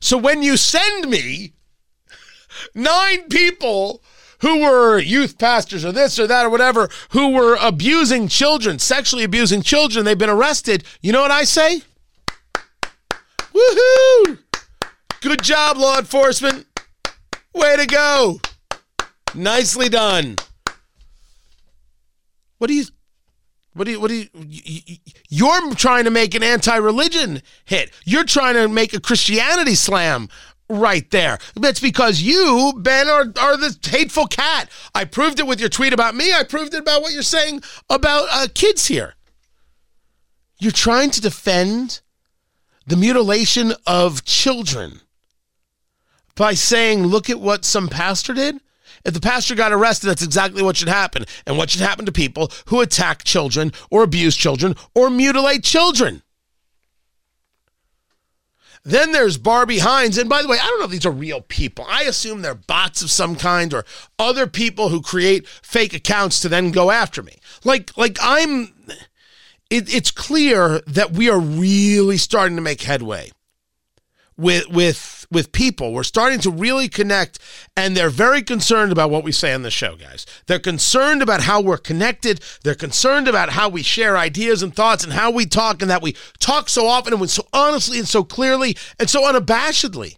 So 0.00 0.16
when 0.16 0.42
you 0.42 0.56
send 0.56 1.10
me 1.10 1.52
nine 2.74 3.28
people 3.28 4.02
who 4.40 4.60
were 4.60 4.98
youth 4.98 5.38
pastors 5.38 5.84
or 5.84 5.92
this 5.92 6.18
or 6.18 6.26
that 6.26 6.46
or 6.46 6.50
whatever, 6.50 6.88
who 7.10 7.30
were 7.30 7.56
abusing 7.60 8.28
children, 8.28 8.78
sexually 8.78 9.24
abusing 9.24 9.62
children, 9.62 10.04
they've 10.04 10.18
been 10.18 10.30
arrested. 10.30 10.84
You 11.00 11.12
know 11.12 11.22
what 11.22 11.30
I 11.30 11.44
say? 11.44 11.82
Woohoo! 13.52 14.38
Good 15.20 15.42
job, 15.42 15.76
law 15.76 15.98
enforcement. 15.98 16.66
Way 17.54 17.76
to 17.76 17.86
go. 17.86 18.40
Nicely 19.34 19.88
done. 19.88 20.36
What 22.58 22.68
do 22.68 22.74
you 22.74 22.84
what 23.72 23.84
do 23.84 23.92
you 23.92 24.00
what 24.00 24.08
do 24.08 24.14
you 24.14 24.96
you're 25.28 25.74
trying 25.74 26.04
to 26.04 26.10
make 26.10 26.34
an 26.34 26.42
anti-religion 26.42 27.42
hit. 27.64 27.92
You're 28.04 28.24
trying 28.24 28.54
to 28.54 28.68
make 28.68 28.92
a 28.92 29.00
Christianity 29.00 29.74
slam 29.74 30.28
right 30.70 31.10
there. 31.10 31.38
That's 31.54 31.80
because 31.80 32.22
you, 32.22 32.72
Ben, 32.76 33.08
are, 33.08 33.26
are 33.40 33.56
the 33.56 33.76
hateful 33.82 34.26
cat. 34.26 34.70
I 34.94 35.04
proved 35.04 35.40
it 35.40 35.46
with 35.46 35.60
your 35.60 35.68
tweet 35.68 35.92
about 35.92 36.14
me. 36.14 36.32
I 36.32 36.44
proved 36.44 36.72
it 36.74 36.80
about 36.80 37.02
what 37.02 37.12
you're 37.12 37.22
saying 37.22 37.62
about 37.90 38.28
uh, 38.30 38.46
kids 38.54 38.86
here. 38.86 39.14
You're 40.58 40.72
trying 40.72 41.10
to 41.10 41.20
defend 41.20 42.00
the 42.86 42.96
mutilation 42.96 43.72
of 43.86 44.24
children 44.24 45.00
by 46.34 46.54
saying, 46.54 47.04
look 47.04 47.28
at 47.28 47.40
what 47.40 47.64
some 47.64 47.88
pastor 47.88 48.32
did. 48.32 48.60
If 49.04 49.14
the 49.14 49.20
pastor 49.20 49.54
got 49.54 49.72
arrested, 49.72 50.08
that's 50.08 50.22
exactly 50.22 50.62
what 50.62 50.76
should 50.76 50.88
happen. 50.88 51.24
And 51.46 51.56
what 51.56 51.70
should 51.70 51.80
happen 51.80 52.04
to 52.06 52.12
people 52.12 52.50
who 52.66 52.80
attack 52.80 53.24
children 53.24 53.72
or 53.90 54.02
abuse 54.02 54.36
children 54.36 54.76
or 54.94 55.08
mutilate 55.08 55.64
children. 55.64 56.22
Then 58.82 59.12
there's 59.12 59.36
Barbie 59.36 59.80
Hines. 59.80 60.16
And 60.16 60.28
by 60.28 60.42
the 60.42 60.48
way, 60.48 60.58
I 60.60 60.66
don't 60.66 60.78
know 60.78 60.86
if 60.86 60.90
these 60.90 61.06
are 61.06 61.10
real 61.10 61.42
people. 61.42 61.84
I 61.88 62.04
assume 62.04 62.42
they're 62.42 62.54
bots 62.54 63.02
of 63.02 63.10
some 63.10 63.36
kind 63.36 63.74
or 63.74 63.84
other 64.18 64.46
people 64.46 64.88
who 64.88 65.02
create 65.02 65.46
fake 65.46 65.92
accounts 65.92 66.40
to 66.40 66.48
then 66.48 66.70
go 66.70 66.90
after 66.90 67.22
me. 67.22 67.38
Like, 67.64 67.96
like 67.98 68.18
I'm, 68.22 68.72
it, 69.68 69.94
it's 69.94 70.10
clear 70.10 70.80
that 70.86 71.12
we 71.12 71.28
are 71.28 71.40
really 71.40 72.16
starting 72.16 72.56
to 72.56 72.62
make 72.62 72.82
headway 72.82 73.30
with, 74.36 74.68
with, 74.68 75.19
with 75.30 75.52
people. 75.52 75.92
We're 75.92 76.02
starting 76.02 76.40
to 76.40 76.50
really 76.50 76.88
connect, 76.88 77.38
and 77.76 77.96
they're 77.96 78.10
very 78.10 78.42
concerned 78.42 78.92
about 78.92 79.10
what 79.10 79.24
we 79.24 79.32
say 79.32 79.52
on 79.52 79.62
the 79.62 79.70
show, 79.70 79.96
guys. 79.96 80.26
They're 80.46 80.58
concerned 80.58 81.22
about 81.22 81.42
how 81.42 81.60
we're 81.60 81.78
connected. 81.78 82.40
They're 82.64 82.74
concerned 82.74 83.28
about 83.28 83.50
how 83.50 83.68
we 83.68 83.82
share 83.82 84.16
ideas 84.16 84.62
and 84.62 84.74
thoughts 84.74 85.04
and 85.04 85.12
how 85.12 85.30
we 85.30 85.46
talk, 85.46 85.82
and 85.82 85.90
that 85.90 86.02
we 86.02 86.16
talk 86.38 86.68
so 86.68 86.86
often 86.86 87.14
and 87.14 87.30
so 87.30 87.46
honestly 87.52 87.98
and 87.98 88.08
so 88.08 88.24
clearly 88.24 88.76
and 88.98 89.08
so 89.08 89.22
unabashedly. 89.22 90.16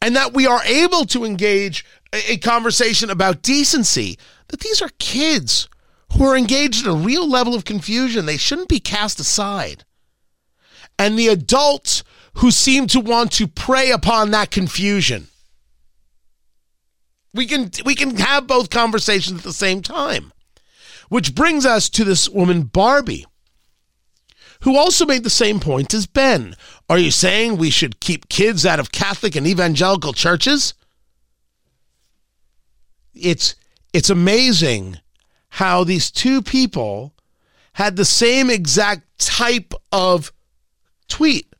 And 0.00 0.16
that 0.16 0.32
we 0.32 0.46
are 0.46 0.62
able 0.64 1.04
to 1.06 1.24
engage 1.24 1.84
a, 2.12 2.36
conversation 2.38 3.10
about 3.10 3.42
decency, 3.42 4.18
that 4.48 4.60
these 4.60 4.82
are 4.82 4.90
kids 4.98 5.68
who 6.12 6.24
are 6.26 6.36
engaged 6.36 6.84
in 6.84 6.90
a 6.90 6.94
real 6.94 7.28
level 7.28 7.54
of 7.54 7.64
confusion. 7.64 8.26
They 8.26 8.36
shouldn't 8.36 8.68
be 8.68 8.80
cast 8.80 9.18
aside. 9.18 9.84
And 10.98 11.18
the 11.18 11.28
adults 11.28 12.04
who 12.34 12.50
seem 12.50 12.86
to 12.88 13.00
want 13.00 13.32
to 13.32 13.46
prey 13.46 13.90
upon 13.90 14.30
that 14.30 14.50
confusion. 14.50 15.28
We 17.34 17.46
can 17.46 17.70
we 17.84 17.94
can 17.94 18.16
have 18.16 18.46
both 18.46 18.70
conversations 18.70 19.38
at 19.40 19.44
the 19.44 19.52
same 19.52 19.82
time. 19.82 20.32
Which 21.08 21.34
brings 21.34 21.66
us 21.66 21.90
to 21.90 22.04
this 22.04 22.28
woman 22.28 22.62
Barbie 22.62 23.26
who 24.62 24.76
also 24.76 25.04
made 25.04 25.24
the 25.24 25.30
same 25.30 25.60
point 25.60 25.92
as 25.92 26.06
Ben. 26.06 26.54
Are 26.88 26.98
you 26.98 27.10
saying 27.10 27.56
we 27.56 27.70
should 27.70 28.00
keep 28.00 28.28
kids 28.28 28.64
out 28.64 28.78
of 28.78 28.92
Catholic 28.92 29.34
and 29.34 29.46
evangelical 29.46 30.12
churches? 30.12 30.74
It's 33.12 33.54
it's 33.92 34.10
amazing 34.10 34.98
how 35.48 35.84
these 35.84 36.10
two 36.10 36.42
people 36.42 37.12
had 37.74 37.96
the 37.96 38.04
same 38.04 38.50
exact 38.50 39.02
type 39.18 39.74
of 39.90 40.32
tweet 41.08 41.52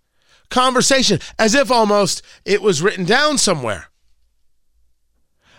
conversation 0.52 1.18
as 1.38 1.54
if 1.54 1.70
almost 1.70 2.22
it 2.44 2.62
was 2.62 2.82
written 2.82 3.04
down 3.04 3.38
somewhere. 3.38 3.88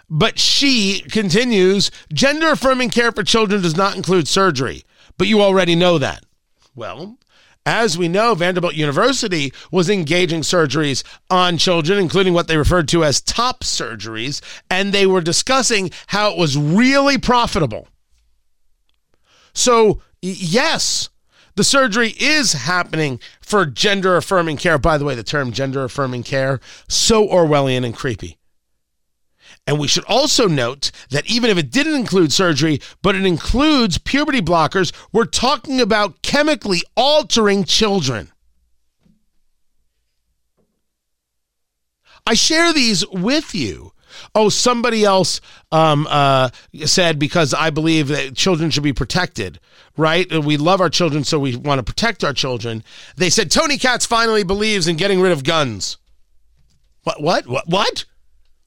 But 0.09 0.39
she 0.39 1.01
continues 1.09 1.91
gender 2.13 2.51
affirming 2.51 2.91
care 2.91 3.12
for 3.12 3.23
children 3.23 3.62
does 3.62 3.75
not 3.75 3.95
include 3.95 4.27
surgery, 4.27 4.83
but 5.17 5.27
you 5.27 5.41
already 5.41 5.75
know 5.75 5.97
that. 5.97 6.23
Well, 6.75 7.17
as 7.65 7.97
we 7.97 8.09
know, 8.09 8.35
Vanderbilt 8.35 8.75
University 8.75 9.53
was 9.71 9.89
engaging 9.89 10.41
surgeries 10.41 11.03
on 11.29 11.57
children, 11.57 11.97
including 11.97 12.33
what 12.33 12.47
they 12.47 12.57
referred 12.57 12.89
to 12.89 13.03
as 13.03 13.21
top 13.21 13.63
surgeries, 13.63 14.41
and 14.69 14.91
they 14.91 15.07
were 15.07 15.21
discussing 15.21 15.89
how 16.07 16.31
it 16.31 16.38
was 16.38 16.57
really 16.57 17.17
profitable. 17.17 17.88
So, 19.53 20.01
yes, 20.21 21.09
the 21.55 21.63
surgery 21.63 22.13
is 22.19 22.53
happening 22.53 23.19
for 23.41 23.65
gender 23.65 24.15
affirming 24.15 24.57
care. 24.57 24.77
By 24.77 24.98
the 24.98 25.05
way, 25.05 25.15
the 25.15 25.24
term 25.24 25.51
gender 25.51 25.83
affirming 25.83 26.24
care, 26.24 26.60
so 26.88 27.27
Orwellian 27.27 27.86
and 27.86 27.95
creepy. 27.95 28.38
And 29.65 29.79
we 29.79 29.88
should 29.88 30.03
also 30.05 30.48
note 30.48 30.91
that 31.10 31.29
even 31.29 31.50
if 31.50 31.57
it 31.57 31.72
didn't 31.72 31.95
include 31.95 32.33
surgery, 32.33 32.81
but 33.01 33.15
it 33.15 33.25
includes 33.25 33.98
puberty 33.98 34.41
blockers, 34.41 34.91
we're 35.13 35.25
talking 35.25 35.79
about 35.79 36.22
chemically 36.22 36.81
altering 36.98 37.63
children. 37.63 38.31
I 42.25 42.33
share 42.33 42.74
these 42.74 43.07
with 43.07 43.53
you. 43.55 43.92
Oh, 44.36 44.50
somebody 44.50 45.03
else 45.03 45.42
um, 45.72 46.08
uh, 46.10 46.50
said 46.86 47.20
because 47.20 47.53
I 47.53 47.70
believe 47.70 48.08
that 48.10 48.36
children 48.36 48.70
should 48.70 48.84
be 48.84 48.94
protected, 48.94 49.60
right? 49.98 50.30
We 50.32 50.58
love 50.58 50.82
our 50.82 50.89
children, 50.89 51.24
so 51.24 51.39
we 51.39 51.56
want 51.56 51.80
to 51.80 51.84
protect 51.84 52.24
our 52.24 52.34
children. 52.34 52.84
They 53.15 53.30
said 53.30 53.51
Tony 53.51 53.77
Katz 53.77 54.06
finally 54.06 54.44
believes 54.44 54.88
in 54.88 54.96
getting 54.96 55.22
rid 55.22 55.32
of 55.32 55.44
guns. 55.44 55.98
What? 57.03 57.22
What? 57.22 57.48
What? 57.48 57.68
What? 57.68 58.06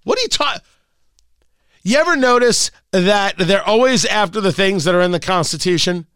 What 0.05 0.19
are 0.19 0.23
you 0.23 0.29
talking? 0.29 0.63
You 1.83 1.99
ever 1.99 2.17
notice 2.17 2.71
that 2.91 3.39
they're 3.39 3.63
always 3.63 4.05
after 4.05 4.41
the 4.41 4.53
things 4.53 4.85
that 4.85 4.95
are 4.95 5.01
in 5.01 5.13
the 5.13 5.21
Constitution? 5.21 6.07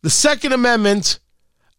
The 0.00 0.10
Second 0.10 0.52
Amendment 0.52 1.18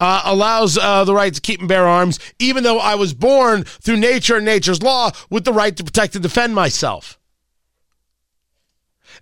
uh, 0.03 0.21
allows 0.25 0.77
uh, 0.77 1.05
the 1.05 1.15
right 1.15 1.33
to 1.33 1.39
keep 1.39 1.61
and 1.61 1.69
bear 1.69 1.87
arms, 1.87 2.19
even 2.37 2.63
though 2.63 2.77
I 2.77 2.95
was 2.95 3.13
born 3.13 3.63
through 3.63 3.97
nature 3.97 4.35
and 4.35 4.43
nature's 4.43 4.83
law 4.83 5.11
with 5.29 5.45
the 5.45 5.53
right 5.53 5.75
to 5.77 5.83
protect 5.83 6.13
and 6.15 6.21
defend 6.21 6.53
myself, 6.53 7.17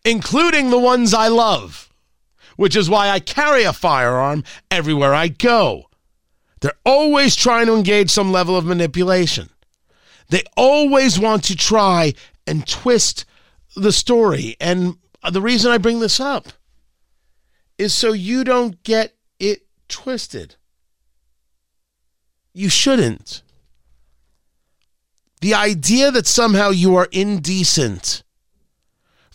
including 0.03 0.71
the 0.71 0.79
ones 0.79 1.13
I 1.13 1.27
love, 1.27 1.93
which 2.55 2.75
is 2.75 2.89
why 2.89 3.09
I 3.09 3.19
carry 3.19 3.61
a 3.61 3.73
firearm 3.73 4.43
everywhere 4.71 5.13
I 5.13 5.27
go. 5.27 5.83
They're 6.61 6.73
always 6.83 7.35
trying 7.35 7.67
to 7.67 7.75
engage 7.75 8.09
some 8.09 8.31
level 8.31 8.57
of 8.57 8.65
manipulation. 8.65 9.51
They 10.29 10.41
always 10.57 11.19
want 11.19 11.43
to 11.43 11.55
try 11.55 12.13
and 12.47 12.65
twist 12.65 13.25
the 13.75 13.91
story. 13.91 14.55
And 14.59 14.97
the 15.31 15.41
reason 15.41 15.71
I 15.71 15.77
bring 15.77 15.99
this 15.99 16.19
up 16.19 16.47
is 17.77 17.93
so 17.93 18.13
you 18.13 18.43
don't 18.43 18.81
get 18.81 19.13
it 19.39 19.67
twisted. 19.87 20.55
You 22.53 22.69
shouldn't. 22.69 23.41
The 25.41 25.53
idea 25.53 26.11
that 26.11 26.27
somehow 26.27 26.69
you 26.69 26.95
are 26.95 27.07
indecent 27.11 28.23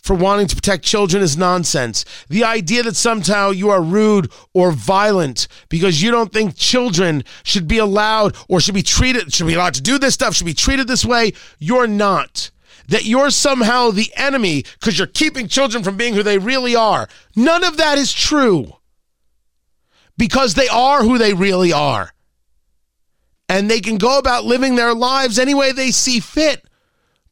for 0.07 0.15
wanting 0.15 0.47
to 0.47 0.55
protect 0.55 0.85
children 0.85 1.21
is 1.21 1.35
nonsense. 1.35 2.05
The 2.29 2.45
idea 2.45 2.81
that 2.83 2.95
somehow 2.95 3.49
you 3.49 3.69
are 3.69 3.81
rude 3.81 4.31
or 4.53 4.71
violent 4.71 5.49
because 5.67 6.01
you 6.01 6.11
don't 6.11 6.31
think 6.31 6.55
children 6.55 7.25
should 7.43 7.67
be 7.67 7.77
allowed 7.77 8.37
or 8.47 8.61
should 8.61 8.73
be 8.73 8.83
treated, 8.83 9.33
should 9.33 9.47
be 9.47 9.55
allowed 9.55 9.73
to 9.73 9.81
do 9.81 9.97
this 9.97 10.13
stuff, 10.13 10.33
should 10.33 10.45
be 10.45 10.53
treated 10.53 10.87
this 10.87 11.03
way, 11.03 11.33
you're 11.59 11.87
not. 11.87 12.51
That 12.87 13.03
you're 13.03 13.31
somehow 13.31 13.91
the 13.91 14.09
enemy 14.15 14.63
because 14.79 14.97
you're 14.97 15.07
keeping 15.07 15.49
children 15.49 15.83
from 15.83 15.97
being 15.97 16.13
who 16.13 16.23
they 16.23 16.37
really 16.37 16.73
are. 16.73 17.09
None 17.35 17.65
of 17.65 17.75
that 17.75 17.97
is 17.97 18.13
true 18.13 18.77
because 20.17 20.53
they 20.53 20.69
are 20.69 21.03
who 21.03 21.17
they 21.17 21.33
really 21.33 21.73
are. 21.73 22.13
And 23.49 23.69
they 23.69 23.79
can 23.79 23.97
go 23.97 24.17
about 24.17 24.45
living 24.45 24.75
their 24.75 24.93
lives 24.93 25.39
any 25.39 25.53
way 25.53 25.71
they 25.71 25.91
see 25.91 26.19
fit 26.19 26.67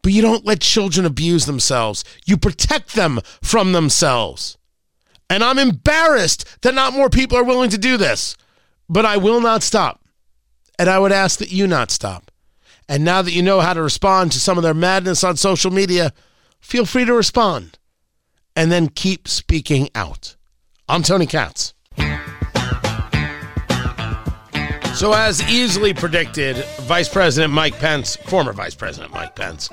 but 0.05 0.13
you 0.13 0.21
don't 0.21 0.45
let 0.45 0.61
children 0.61 1.03
abuse 1.03 1.47
themselves. 1.47 2.03
You 2.27 2.37
protect 2.37 2.93
them 2.93 3.21
from 3.41 3.71
themselves. 3.71 4.55
And 5.31 5.43
I'm 5.43 5.57
embarrassed 5.57 6.45
that 6.61 6.75
not 6.75 6.93
more 6.93 7.09
people 7.09 7.39
are 7.39 7.43
willing 7.43 7.71
to 7.71 7.77
do 7.79 7.97
this, 7.97 8.37
but 8.87 9.03
I 9.03 9.17
will 9.17 9.41
not 9.41 9.63
stop. 9.63 9.99
And 10.77 10.91
I 10.91 10.99
would 10.99 11.11
ask 11.11 11.39
that 11.39 11.51
you 11.51 11.65
not 11.65 11.89
stop. 11.89 12.29
And 12.87 13.03
now 13.03 13.23
that 13.23 13.31
you 13.31 13.41
know 13.41 13.61
how 13.61 13.73
to 13.73 13.81
respond 13.81 14.31
to 14.33 14.39
some 14.39 14.59
of 14.59 14.63
their 14.63 14.75
madness 14.75 15.23
on 15.23 15.37
social 15.37 15.71
media, 15.71 16.13
feel 16.59 16.85
free 16.85 17.05
to 17.05 17.13
respond 17.15 17.79
and 18.55 18.71
then 18.71 18.89
keep 18.89 19.27
speaking 19.27 19.89
out. 19.95 20.35
I'm 20.87 21.01
Tony 21.01 21.25
Katz. 21.25 21.73
So, 24.95 25.11
as 25.11 25.43
easily 25.51 25.93
predicted, 25.93 26.55
Vice 26.83 27.09
President 27.09 27.51
Mike 27.51 27.77
Pence, 27.79 28.15
former 28.15 28.53
Vice 28.53 28.75
President 28.75 29.11
Mike 29.11 29.35
Pence, 29.35 29.69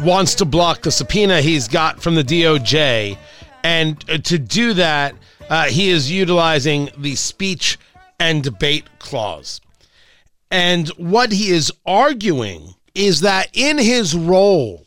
wants 0.00 0.34
to 0.34 0.44
block 0.44 0.82
the 0.82 0.90
subpoena 0.90 1.40
he's 1.40 1.68
got 1.68 2.02
from 2.02 2.16
the 2.16 2.24
DOJ. 2.24 3.16
And 3.62 4.04
uh, 4.10 4.18
to 4.18 4.38
do 4.40 4.74
that, 4.74 5.14
uh, 5.48 5.66
he 5.66 5.90
is 5.90 6.10
utilizing 6.10 6.90
the 6.98 7.14
speech 7.14 7.78
and 8.18 8.42
debate 8.42 8.86
clause. 8.98 9.60
And 10.50 10.88
what 10.96 11.30
he 11.30 11.50
is 11.50 11.70
arguing 11.86 12.74
is 12.92 13.20
that 13.20 13.50
in 13.52 13.78
his 13.78 14.16
role 14.16 14.84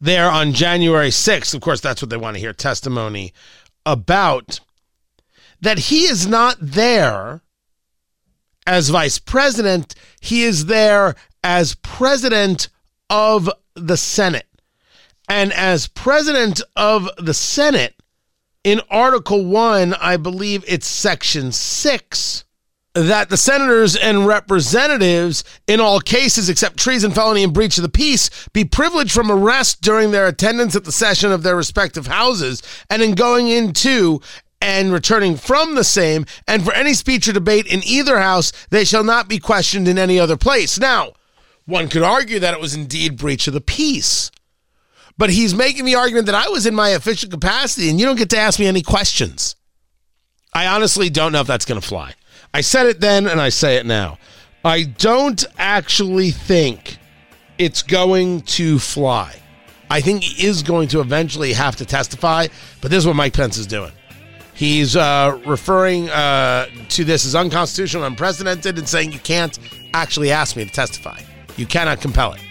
there 0.00 0.30
on 0.30 0.54
January 0.54 1.10
6th, 1.10 1.54
of 1.54 1.60
course, 1.60 1.82
that's 1.82 2.00
what 2.00 2.08
they 2.08 2.16
want 2.16 2.36
to 2.36 2.40
hear 2.40 2.54
testimony 2.54 3.34
about, 3.84 4.60
that 5.60 5.78
he 5.78 6.04
is 6.04 6.26
not 6.26 6.56
there 6.58 7.42
as 8.66 8.88
vice 8.88 9.18
president, 9.18 9.94
he 10.20 10.44
is 10.44 10.66
there 10.66 11.14
as 11.42 11.74
president 11.76 12.68
of 13.08 13.50
the 13.74 13.96
Senate. 13.96 14.46
And 15.28 15.52
as 15.52 15.86
president 15.86 16.60
of 16.76 17.08
the 17.18 17.34
Senate, 17.34 17.94
in 18.64 18.80
Article 18.90 19.44
1, 19.44 19.94
I 19.94 20.16
believe 20.16 20.64
it's 20.66 20.86
Section 20.86 21.52
6, 21.52 22.44
that 22.94 23.30
the 23.30 23.36
senators 23.36 23.96
and 23.96 24.26
representatives, 24.26 25.44
in 25.66 25.80
all 25.80 26.00
cases 26.00 26.48
except 26.48 26.76
treason, 26.76 27.12
felony, 27.12 27.44
and 27.44 27.54
breach 27.54 27.78
of 27.78 27.82
the 27.82 27.88
peace, 27.88 28.48
be 28.52 28.64
privileged 28.64 29.12
from 29.12 29.30
arrest 29.30 29.80
during 29.80 30.10
their 30.10 30.26
attendance 30.26 30.74
at 30.76 30.84
the 30.84 30.92
session 30.92 31.30
of 31.32 31.42
their 31.42 31.56
respective 31.56 32.08
houses 32.08 32.62
and 32.90 33.00
in 33.00 33.14
going 33.14 33.48
into 33.48 34.20
and 34.60 34.92
returning 34.92 35.36
from 35.36 35.74
the 35.74 35.84
same, 35.84 36.26
and 36.46 36.64
for 36.64 36.72
any 36.72 36.94
speech 36.94 37.26
or 37.28 37.32
debate 37.32 37.66
in 37.66 37.82
either 37.84 38.18
house, 38.18 38.52
they 38.70 38.84
shall 38.84 39.04
not 39.04 39.28
be 39.28 39.38
questioned 39.38 39.88
in 39.88 39.98
any 39.98 40.18
other 40.18 40.36
place. 40.36 40.78
Now, 40.78 41.12
one 41.66 41.88
could 41.88 42.02
argue 42.02 42.40
that 42.40 42.54
it 42.54 42.60
was 42.60 42.74
indeed 42.74 43.16
breach 43.16 43.46
of 43.46 43.54
the 43.54 43.60
peace. 43.60 44.30
But 45.16 45.30
he's 45.30 45.54
making 45.54 45.84
the 45.84 45.94
argument 45.96 46.26
that 46.26 46.34
I 46.34 46.48
was 46.48 46.66
in 46.66 46.74
my 46.74 46.90
official 46.90 47.30
capacity 47.30 47.90
and 47.90 48.00
you 48.00 48.06
don't 48.06 48.16
get 48.16 48.30
to 48.30 48.38
ask 48.38 48.58
me 48.58 48.66
any 48.66 48.82
questions. 48.82 49.54
I 50.52 50.66
honestly 50.66 51.10
don't 51.10 51.32
know 51.32 51.40
if 51.40 51.46
that's 51.46 51.66
going 51.66 51.80
to 51.80 51.86
fly. 51.86 52.14
I 52.52 52.62
said 52.62 52.86
it 52.86 53.00
then 53.00 53.26
and 53.26 53.40
I 53.40 53.50
say 53.50 53.76
it 53.76 53.86
now. 53.86 54.18
I 54.64 54.84
don't 54.84 55.44
actually 55.58 56.30
think 56.30 56.98
it's 57.58 57.82
going 57.82 58.40
to 58.42 58.78
fly. 58.78 59.34
I 59.90 60.00
think 60.00 60.22
he 60.22 60.46
is 60.46 60.62
going 60.62 60.88
to 60.88 61.00
eventually 61.00 61.52
have 61.52 61.76
to 61.76 61.84
testify, 61.84 62.46
but 62.80 62.90
this 62.90 62.98
is 62.98 63.06
what 63.06 63.16
Mike 63.16 63.34
Pence 63.34 63.58
is 63.58 63.66
doing. 63.66 63.92
He's 64.60 64.94
uh, 64.94 65.40
referring 65.46 66.10
uh, 66.10 66.66
to 66.90 67.04
this 67.04 67.24
as 67.24 67.34
unconstitutional, 67.34 68.04
unprecedented, 68.04 68.78
and 68.78 68.88
saying 68.88 69.12
you 69.12 69.18
can't 69.18 69.58
actually 69.94 70.30
ask 70.30 70.54
me 70.54 70.64
to 70.64 70.70
testify. 70.70 71.20
You 71.56 71.66
cannot 71.66 72.00
compel 72.00 72.34
it. 72.34 72.42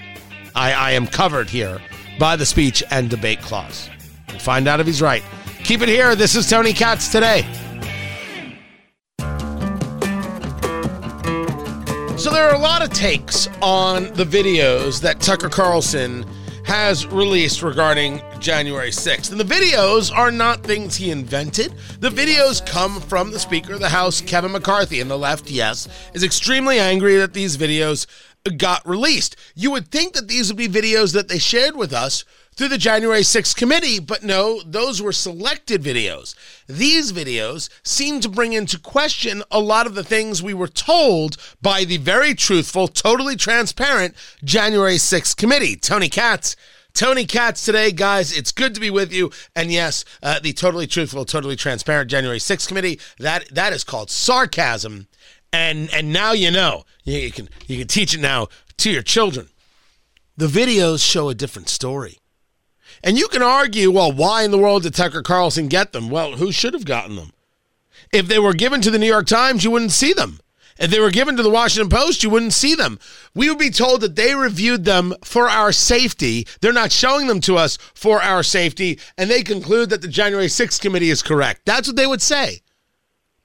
I, 0.55 0.73
I 0.73 0.91
am 0.91 1.07
covered 1.07 1.49
here 1.49 1.79
by 2.19 2.35
the 2.35 2.45
speech 2.45 2.83
and 2.91 3.09
debate 3.09 3.41
clause. 3.41 3.89
We'll 4.27 4.39
find 4.39 4.67
out 4.67 4.79
if 4.79 4.87
he's 4.87 5.01
right 5.01 5.23
Keep 5.63 5.81
it 5.81 5.89
here. 5.89 6.15
This 6.15 6.35
is 6.35 6.49
Tony 6.49 6.73
Katz 6.73 7.09
today. 7.09 7.43
So 12.17 12.31
there 12.31 12.49
are 12.49 12.55
a 12.55 12.59
lot 12.59 12.81
of 12.81 12.91
takes 12.91 13.47
on 13.61 14.05
the 14.13 14.23
videos 14.23 14.99
that 15.01 15.19
Tucker 15.19 15.47
Carlson 15.47 16.25
has 16.69 17.07
released 17.07 17.63
regarding 17.63 18.21
January 18.39 18.91
6th. 18.91 19.31
And 19.31 19.39
the 19.39 19.43
videos 19.43 20.15
are 20.15 20.29
not 20.29 20.63
things 20.63 20.95
he 20.95 21.09
invented. 21.09 21.73
The 21.99 22.11
videos 22.11 22.63
come 22.63 23.01
from 23.01 23.31
the 23.31 23.39
Speaker 23.39 23.73
of 23.73 23.79
the 23.79 23.89
House, 23.89 24.21
Kevin 24.21 24.51
McCarthy, 24.51 25.01
and 25.01 25.09
the 25.09 25.17
left, 25.17 25.49
yes, 25.49 25.87
is 26.13 26.23
extremely 26.23 26.77
angry 26.77 27.15
that 27.15 27.33
these 27.33 27.57
videos 27.57 28.05
got 28.57 28.87
released. 28.87 29.35
You 29.55 29.71
would 29.71 29.87
think 29.87 30.13
that 30.13 30.27
these 30.27 30.47
would 30.49 30.57
be 30.57 30.67
videos 30.67 31.11
that 31.15 31.27
they 31.27 31.39
shared 31.39 31.75
with 31.75 31.91
us 31.91 32.23
through 32.59 32.67
the 32.67 32.77
January 32.77 33.21
6th 33.21 33.55
committee, 33.55 34.01
but 34.01 34.21
no, 34.21 34.61
those 34.65 35.01
were 35.01 35.13
selected 35.13 35.81
videos. 35.81 36.35
These 36.67 37.13
videos 37.13 37.69
seem 37.85 38.19
to 38.19 38.27
bring 38.27 38.51
into 38.51 38.77
question 38.77 39.43
a 39.49 39.61
lot 39.61 39.87
of 39.87 39.95
the 39.95 40.03
things 40.03 40.43
we 40.43 40.53
were 40.53 40.67
told 40.67 41.37
by 41.61 41.85
the 41.85 41.95
very 41.95 42.35
truthful, 42.35 42.89
totally 42.89 43.37
transparent 43.37 44.13
January 44.43 44.95
6th 44.95 45.37
committee. 45.37 45.77
Tony 45.77 46.09
Katz. 46.09 46.57
Tony 46.93 47.23
Katz 47.23 47.63
today, 47.63 47.93
guys. 47.93 48.37
It's 48.37 48.51
good 48.51 48.75
to 48.75 48.81
be 48.81 48.89
with 48.89 49.13
you. 49.13 49.31
And 49.55 49.71
yes, 49.71 50.03
uh, 50.21 50.41
the 50.41 50.51
totally 50.51 50.85
truthful, 50.85 51.23
totally 51.23 51.55
transparent 51.55 52.11
January 52.11 52.39
6th 52.39 52.67
committee, 52.67 52.99
that 53.19 53.47
that 53.55 53.71
is 53.71 53.85
called 53.85 54.11
sarcasm. 54.11 55.07
And 55.53 55.89
and 55.93 56.11
now 56.11 56.33
you 56.33 56.51
know. 56.51 56.83
You, 57.05 57.19
you 57.19 57.31
can 57.31 57.47
you 57.67 57.77
can 57.77 57.87
teach 57.87 58.13
it 58.13 58.19
now 58.19 58.49
to 58.79 58.91
your 58.91 59.01
children. 59.01 59.47
The 60.35 60.47
videos 60.47 61.01
show 61.01 61.29
a 61.29 61.33
different 61.33 61.69
story. 61.69 62.18
And 63.03 63.17
you 63.17 63.27
can 63.27 63.41
argue, 63.41 63.91
well, 63.91 64.11
why 64.11 64.43
in 64.43 64.51
the 64.51 64.57
world 64.57 64.83
did 64.83 64.93
Tucker 64.93 65.21
Carlson 65.21 65.67
get 65.67 65.91
them? 65.91 66.09
Well, 66.09 66.33
who 66.33 66.51
should 66.51 66.73
have 66.73 66.85
gotten 66.85 67.15
them? 67.15 67.33
If 68.11 68.27
they 68.27 68.39
were 68.39 68.53
given 68.53 68.81
to 68.81 68.91
the 68.91 68.99
New 68.99 69.07
York 69.07 69.27
Times, 69.27 69.63
you 69.63 69.71
wouldn't 69.71 69.91
see 69.91 70.13
them. 70.13 70.39
If 70.79 70.91
they 70.91 70.99
were 70.99 71.11
given 71.11 71.35
to 71.35 71.43
the 71.43 71.49
Washington 71.49 71.89
Post, 71.89 72.23
you 72.23 72.29
wouldn't 72.29 72.53
see 72.53 72.73
them. 72.73 72.99
We 73.35 73.49
would 73.49 73.59
be 73.59 73.69
told 73.69 73.99
that 74.01 74.15
they 74.15 74.33
reviewed 74.33 74.85
them 74.85 75.13
for 75.25 75.49
our 75.49 75.73
safety. 75.73 76.47
They're 76.61 76.71
not 76.71 76.93
showing 76.93 77.27
them 77.27 77.41
to 77.41 77.57
us 77.57 77.77
for 77.93 78.21
our 78.21 78.43
safety, 78.43 78.97
and 79.17 79.29
they 79.29 79.43
conclude 79.43 79.89
that 79.89 80.01
the 80.01 80.07
January 80.07 80.47
6th 80.47 80.79
committee 80.79 81.09
is 81.09 81.21
correct. 81.21 81.61
That's 81.65 81.87
what 81.87 81.97
they 81.97 82.07
would 82.07 82.21
say. 82.21 82.61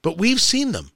But 0.01 0.17
we've 0.17 0.39
seen 0.39 0.71
them. 0.71 0.91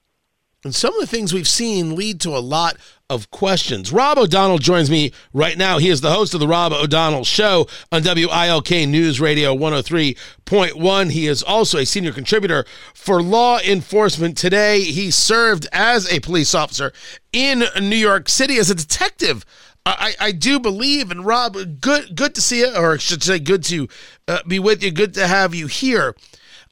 And 0.63 0.73
some 0.73 0.93
of 0.93 1.01
the 1.01 1.07
things 1.07 1.33
we've 1.33 1.47
seen 1.47 1.95
lead 1.95 2.21
to 2.21 2.35
a 2.35 2.39
lot 2.39 2.77
of 3.09 3.31
questions. 3.31 3.91
Rob 3.91 4.17
O'Donnell 4.17 4.59
joins 4.59 4.89
me 4.89 5.11
right 5.33 5.57
now. 5.57 5.77
He 5.77 5.89
is 5.89 6.01
the 6.01 6.11
host 6.11 6.33
of 6.33 6.39
the 6.39 6.47
Rob 6.47 6.71
O'Donnell 6.71 7.23
Show 7.23 7.67
on 7.91 8.03
WILK 8.03 8.87
News 8.87 9.19
Radio 9.19 9.55
103.1. 9.55 11.11
He 11.11 11.27
is 11.27 11.41
also 11.41 11.79
a 11.79 11.85
senior 11.85 12.11
contributor 12.11 12.65
for 12.93 13.21
law 13.21 13.59
enforcement 13.59 14.37
today. 14.37 14.81
He 14.81 15.11
served 15.11 15.67
as 15.71 16.11
a 16.11 16.19
police 16.19 16.53
officer 16.53 16.93
in 17.33 17.63
New 17.81 17.95
York 17.95 18.29
City 18.29 18.57
as 18.57 18.69
a 18.69 18.75
detective. 18.75 19.45
I, 19.85 20.13
I 20.19 20.31
do 20.31 20.59
believe, 20.59 21.09
and 21.09 21.25
Rob, 21.25 21.57
good 21.81 22.15
good 22.15 22.35
to 22.35 22.41
see 22.41 22.59
you, 22.59 22.75
or 22.75 22.93
I 22.93 22.97
should 22.97 23.23
say, 23.23 23.39
good 23.39 23.63
to 23.65 23.87
uh, 24.27 24.39
be 24.47 24.59
with 24.59 24.83
you. 24.83 24.91
Good 24.91 25.15
to 25.15 25.25
have 25.25 25.55
you 25.55 25.67
here. 25.67 26.15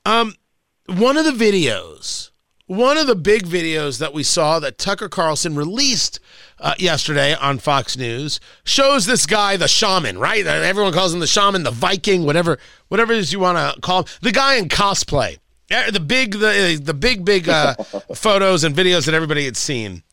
Um, 0.05 0.35
one 0.87 1.17
of 1.17 1.25
the 1.25 1.31
videos 1.31 2.31
one 2.67 2.97
of 2.97 3.07
the 3.07 3.15
big 3.15 3.45
videos 3.45 3.99
that 3.99 4.13
we 4.13 4.23
saw 4.23 4.59
that 4.59 4.77
Tucker 4.77 5.07
Carlson 5.07 5.55
released 5.55 6.19
uh, 6.59 6.75
yesterday 6.77 7.33
on 7.33 7.59
Fox 7.59 7.97
News 7.97 8.39
shows 8.65 9.05
this 9.05 9.25
guy, 9.25 9.55
the 9.55 9.69
shaman, 9.69 10.17
right? 10.17 10.45
Everyone 10.45 10.91
calls 10.91 11.13
him 11.13 11.21
the 11.21 11.27
shaman, 11.27 11.63
the 11.63 11.71
Viking, 11.71 12.25
whatever, 12.25 12.59
whatever 12.89 13.13
it 13.13 13.19
is 13.19 13.31
you 13.31 13.39
want 13.39 13.57
to 13.57 13.79
call 13.81 13.99
him. 13.99 14.05
The 14.21 14.33
guy 14.33 14.55
in 14.55 14.67
cosplay, 14.67 15.39
the 15.69 16.03
big, 16.05 16.33
the 16.33 16.79
the 16.81 16.93
big, 16.93 17.23
big 17.23 17.47
uh, 17.47 17.75
photos 18.15 18.65
and 18.65 18.75
videos 18.75 19.05
that 19.05 19.15
everybody 19.15 19.45
had 19.45 19.57
seen. 19.57 20.03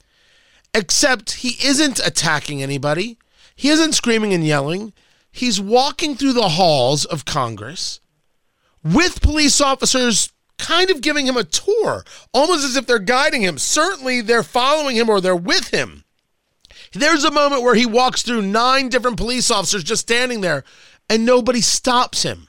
Except 0.73 1.33
he 1.33 1.57
isn't 1.67 2.01
attacking 2.05 2.63
anybody. 2.63 3.19
He 3.57 3.69
isn't 3.69 3.93
screaming 3.93 4.33
and 4.33 4.45
yelling. 4.45 4.93
He's 5.31 5.61
walking 5.61 6.15
through 6.15 6.33
the 6.33 6.51
halls 6.51 7.05
of 7.05 7.25
Congress 7.25 8.01
with 8.85 9.21
police 9.23 9.61
officers 9.61 10.33
kind 10.59 10.91
of 10.91 11.01
giving 11.01 11.27
him 11.27 11.37
a 11.37 11.45
tour, 11.45 12.05
almost 12.33 12.65
as 12.65 12.77
if 12.77 12.87
they're 12.87 12.99
guiding 12.99 13.43
him. 13.43 13.59
Certainly, 13.59 14.23
they're 14.23 14.43
following 14.43 14.97
him 14.97 15.09
or 15.09 15.21
they're 15.21 15.37
with 15.37 15.69
him. 15.69 16.05
There's 16.93 17.25
a 17.25 17.31
moment 17.31 17.63
where 17.63 17.75
he 17.75 17.87
walks 17.87 18.23
through 18.23 18.43
nine 18.43 18.89
different 18.89 19.17
police 19.17 19.51
officers 19.51 19.85
just 19.85 20.03
standing 20.03 20.41
there, 20.41 20.65
and 21.09 21.25
nobody 21.25 21.61
stops 21.61 22.23
him. 22.23 22.49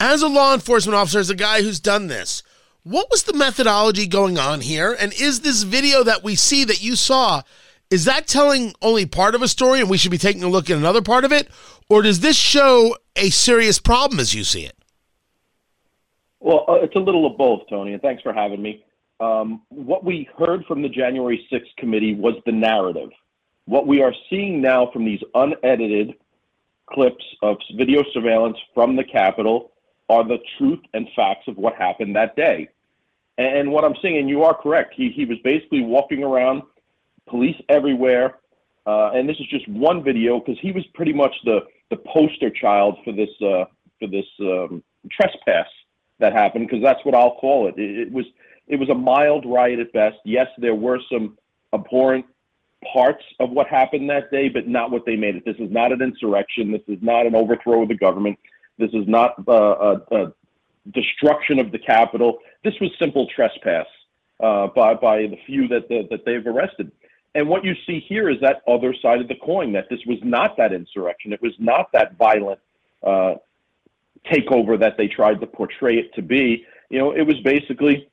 As 0.00 0.22
a 0.22 0.28
law 0.28 0.54
enforcement 0.54 0.96
officer, 0.96 1.18
as 1.18 1.30
a 1.30 1.34
guy 1.34 1.62
who's 1.62 1.80
done 1.80 2.06
this, 2.06 2.42
what 2.82 3.10
was 3.10 3.22
the 3.22 3.32
methodology 3.32 4.06
going 4.06 4.38
on 4.38 4.60
here? 4.60 4.94
And 4.98 5.12
is 5.18 5.40
this 5.40 5.62
video 5.62 6.04
that 6.04 6.22
we 6.22 6.36
see 6.36 6.64
that 6.64 6.82
you 6.82 6.96
saw, 6.96 7.42
is 7.90 8.04
that 8.04 8.26
telling 8.26 8.74
only 8.82 9.06
part 9.06 9.34
of 9.34 9.42
a 9.42 9.48
story 9.48 9.80
and 9.80 9.88
we 9.88 9.96
should 9.96 10.10
be 10.10 10.18
taking 10.18 10.44
a 10.44 10.48
look 10.48 10.68
at 10.68 10.76
another 10.76 11.02
part 11.02 11.24
of 11.24 11.32
it? 11.32 11.48
Or 11.88 12.02
does 12.02 12.20
this 12.20 12.36
show 12.36 12.96
a 13.16 13.30
serious 13.30 13.78
problem 13.78 14.20
as 14.20 14.34
you 14.34 14.44
see 14.44 14.64
it? 14.64 14.76
Well, 16.44 16.66
uh, 16.68 16.74
it's 16.74 16.94
a 16.94 16.98
little 16.98 17.24
of 17.24 17.38
both, 17.38 17.62
Tony, 17.70 17.94
and 17.94 18.02
thanks 18.02 18.22
for 18.22 18.34
having 18.34 18.60
me. 18.60 18.84
Um, 19.18 19.62
what 19.70 20.04
we 20.04 20.28
heard 20.38 20.66
from 20.66 20.82
the 20.82 20.90
January 20.90 21.48
6th 21.50 21.74
committee 21.78 22.14
was 22.14 22.34
the 22.44 22.52
narrative. 22.52 23.08
What 23.64 23.86
we 23.86 24.02
are 24.02 24.12
seeing 24.28 24.60
now 24.60 24.90
from 24.92 25.06
these 25.06 25.20
unedited 25.34 26.12
clips 26.92 27.24
of 27.40 27.56
video 27.78 28.04
surveillance 28.12 28.58
from 28.74 28.94
the 28.94 29.04
Capitol 29.04 29.72
are 30.10 30.22
the 30.22 30.36
truth 30.58 30.80
and 30.92 31.08
facts 31.16 31.48
of 31.48 31.56
what 31.56 31.76
happened 31.76 32.14
that 32.14 32.36
day. 32.36 32.68
And 33.38 33.72
what 33.72 33.86
I'm 33.86 33.96
saying, 34.02 34.18
and 34.18 34.28
you 34.28 34.42
are 34.42 34.54
correct, 34.54 34.92
he, 34.94 35.10
he 35.16 35.24
was 35.24 35.38
basically 35.44 35.80
walking 35.80 36.22
around, 36.22 36.62
police 37.26 37.56
everywhere. 37.70 38.40
Uh, 38.84 39.12
and 39.14 39.26
this 39.26 39.38
is 39.40 39.46
just 39.46 39.66
one 39.66 40.04
video 40.04 40.40
because 40.40 40.60
he 40.60 40.72
was 40.72 40.84
pretty 40.92 41.14
much 41.14 41.34
the, 41.46 41.60
the 41.88 41.96
poster 41.96 42.50
child 42.50 42.98
for 43.02 43.14
this, 43.14 43.30
uh, 43.40 43.64
for 43.98 44.08
this 44.08 44.26
um, 44.42 44.82
trespass 45.10 45.68
that 46.24 46.32
happened 46.32 46.66
because 46.66 46.82
that's 46.82 47.04
what 47.04 47.14
I'll 47.14 47.36
call 47.36 47.68
it. 47.68 47.74
it. 47.78 48.08
It 48.08 48.12
was 48.12 48.24
it 48.66 48.76
was 48.76 48.88
a 48.88 48.94
mild 48.94 49.44
riot 49.46 49.78
at 49.78 49.92
best. 49.92 50.16
Yes, 50.24 50.46
there 50.58 50.74
were 50.74 50.98
some 51.12 51.36
abhorrent 51.72 52.24
parts 52.92 53.22
of 53.40 53.50
what 53.50 53.66
happened 53.66 54.08
that 54.10 54.30
day, 54.30 54.48
but 54.48 54.66
not 54.66 54.90
what 54.90 55.04
they 55.04 55.16
made 55.16 55.36
it. 55.36 55.44
This 55.44 55.56
is 55.58 55.70
not 55.70 55.92
an 55.92 56.00
insurrection. 56.00 56.72
This 56.72 56.82
is 56.88 56.98
not 57.02 57.26
an 57.26 57.34
overthrow 57.34 57.82
of 57.82 57.88
the 57.88 57.96
government. 57.96 58.38
This 58.78 58.90
is 58.92 59.06
not 59.06 59.34
uh, 59.48 59.52
a, 60.10 60.16
a, 60.16 60.32
destruction 60.92 61.58
of 61.58 61.72
the 61.72 61.78
Capitol. 61.78 62.38
This 62.62 62.74
was 62.78 62.90
simple 62.98 63.26
trespass 63.34 63.86
uh, 64.40 64.66
by 64.68 64.94
by 64.94 65.18
the 65.22 65.38
few 65.46 65.68
that 65.68 65.88
the, 65.88 66.06
that 66.10 66.24
they've 66.24 66.46
arrested. 66.46 66.90
And 67.34 67.48
what 67.48 67.64
you 67.64 67.74
see 67.86 68.00
here 68.08 68.30
is 68.30 68.36
that 68.42 68.62
other 68.68 68.94
side 69.02 69.20
of 69.20 69.28
the 69.28 69.34
coin 69.34 69.72
that 69.72 69.88
this 69.90 70.00
was 70.06 70.18
not 70.22 70.56
that 70.56 70.72
insurrection. 70.72 71.32
It 71.32 71.42
was 71.42 71.54
not 71.58 71.90
that 71.92 72.16
violent 72.16 72.60
uh, 73.02 73.34
takeover 74.30 74.78
that 74.78 74.96
they 74.96 75.08
tried 75.08 75.40
to 75.40 75.46
portray 75.46 75.96
it 75.96 76.14
to 76.14 76.22
be. 76.22 76.64
You 76.90 76.98
know, 76.98 77.12
it 77.12 77.22
was 77.22 77.40
basically 77.44 78.08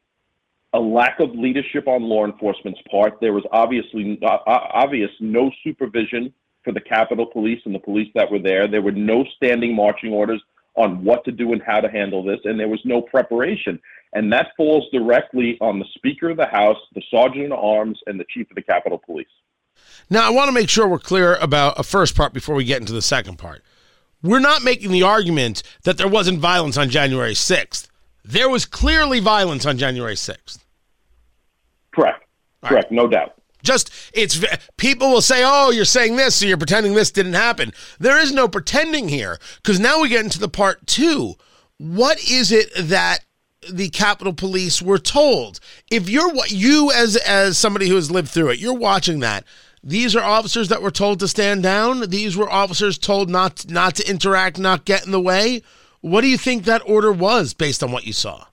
a 0.73 0.79
lack 0.79 1.19
of 1.19 1.31
leadership 1.31 1.87
on 1.87 2.03
law 2.03 2.25
enforcement's 2.25 2.79
part. 2.89 3.19
There 3.19 3.33
was 3.33 3.43
obviously 3.51 4.17
uh, 4.21 4.25
uh, 4.25 4.67
obvious 4.73 5.11
no 5.19 5.51
supervision 5.63 6.33
for 6.63 6.71
the 6.71 6.79
Capitol 6.79 7.25
Police 7.25 7.59
and 7.65 7.75
the 7.75 7.79
police 7.79 8.09
that 8.15 8.31
were 8.31 8.39
there. 8.39 8.67
There 8.67 8.81
were 8.81 8.91
no 8.91 9.25
standing 9.35 9.75
marching 9.75 10.13
orders 10.13 10.41
on 10.75 11.03
what 11.03 11.25
to 11.25 11.31
do 11.31 11.51
and 11.51 11.61
how 11.61 11.81
to 11.81 11.89
handle 11.89 12.23
this, 12.23 12.39
and 12.45 12.59
there 12.59 12.69
was 12.69 12.79
no 12.85 13.01
preparation. 13.01 13.79
And 14.13 14.31
that 14.31 14.51
falls 14.55 14.85
directly 14.91 15.57
on 15.59 15.79
the 15.79 15.85
Speaker 15.95 16.29
of 16.29 16.37
the 16.37 16.45
House, 16.45 16.77
the 16.95 17.01
Sergeant 17.11 17.51
at 17.51 17.51
Arms, 17.51 17.99
and 18.07 18.19
the 18.19 18.25
Chief 18.29 18.49
of 18.49 18.55
the 18.55 18.61
Capitol 18.61 19.01
Police. 19.05 19.27
Now, 20.09 20.25
I 20.25 20.29
want 20.29 20.47
to 20.47 20.53
make 20.53 20.69
sure 20.69 20.87
we're 20.87 20.99
clear 20.99 21.35
about 21.35 21.79
a 21.79 21.83
first 21.83 22.15
part 22.15 22.33
before 22.33 22.55
we 22.55 22.63
get 22.63 22.79
into 22.79 22.93
the 22.93 23.01
second 23.01 23.37
part 23.37 23.63
we're 24.23 24.39
not 24.39 24.63
making 24.63 24.91
the 24.91 25.03
argument 25.03 25.63
that 25.83 25.97
there 25.97 26.07
wasn't 26.07 26.39
violence 26.39 26.77
on 26.77 26.89
January 26.89 27.33
6th. 27.33 27.87
There 28.23 28.49
was 28.49 28.65
clearly 28.65 29.19
violence 29.19 29.65
on 29.65 29.77
January 29.77 30.15
6th. 30.15 30.59
Correct. 31.91 32.25
All 32.63 32.69
Correct. 32.69 32.85
Right. 32.85 32.91
No 32.91 33.07
doubt. 33.07 33.33
Just 33.63 33.91
it's 34.13 34.43
people 34.77 35.11
will 35.11 35.21
say, 35.21 35.43
"Oh, 35.45 35.69
you're 35.69 35.85
saying 35.85 36.15
this, 36.15 36.35
so 36.35 36.45
you're 36.45 36.57
pretending 36.57 36.95
this 36.95 37.11
didn't 37.11 37.33
happen." 37.33 37.73
There 37.99 38.17
is 38.17 38.31
no 38.31 38.47
pretending 38.47 39.07
here 39.09 39.39
because 39.57 39.79
now 39.79 40.01
we 40.01 40.09
get 40.09 40.23
into 40.23 40.39
the 40.39 40.49
part 40.49 40.87
2. 40.87 41.35
What 41.77 42.19
is 42.19 42.51
it 42.51 42.71
that 42.75 43.19
the 43.69 43.89
Capitol 43.89 44.33
Police 44.33 44.81
were 44.81 44.97
told? 44.97 45.59
If 45.91 46.09
you're 46.09 46.31
what 46.31 46.51
you 46.51 46.91
as 46.91 47.15
as 47.17 47.57
somebody 47.57 47.87
who 47.87 47.95
has 47.95 48.09
lived 48.09 48.29
through 48.29 48.49
it, 48.49 48.59
you're 48.59 48.73
watching 48.73 49.19
that. 49.19 49.43
These 49.83 50.15
are 50.15 50.23
officers 50.23 50.69
that 50.69 50.81
were 50.81 50.91
told 50.91 51.19
to 51.19 51.27
stand 51.27 51.63
down. 51.63 52.09
These 52.09 52.37
were 52.37 52.49
officers 52.49 52.97
told 52.97 53.29
not 53.29 53.69
not 53.69 53.95
to 53.95 54.09
interact, 54.09 54.59
not 54.59 54.85
get 54.85 55.05
in 55.05 55.11
the 55.11 55.19
way. 55.19 55.63
What 56.01 56.21
do 56.21 56.27
you 56.27 56.37
think 56.37 56.65
that 56.65 56.83
order 56.85 57.11
was 57.11 57.53
based 57.53 57.81
on 57.81 57.91
what 57.91 58.05
you 58.05 58.13
saw? 58.13 58.45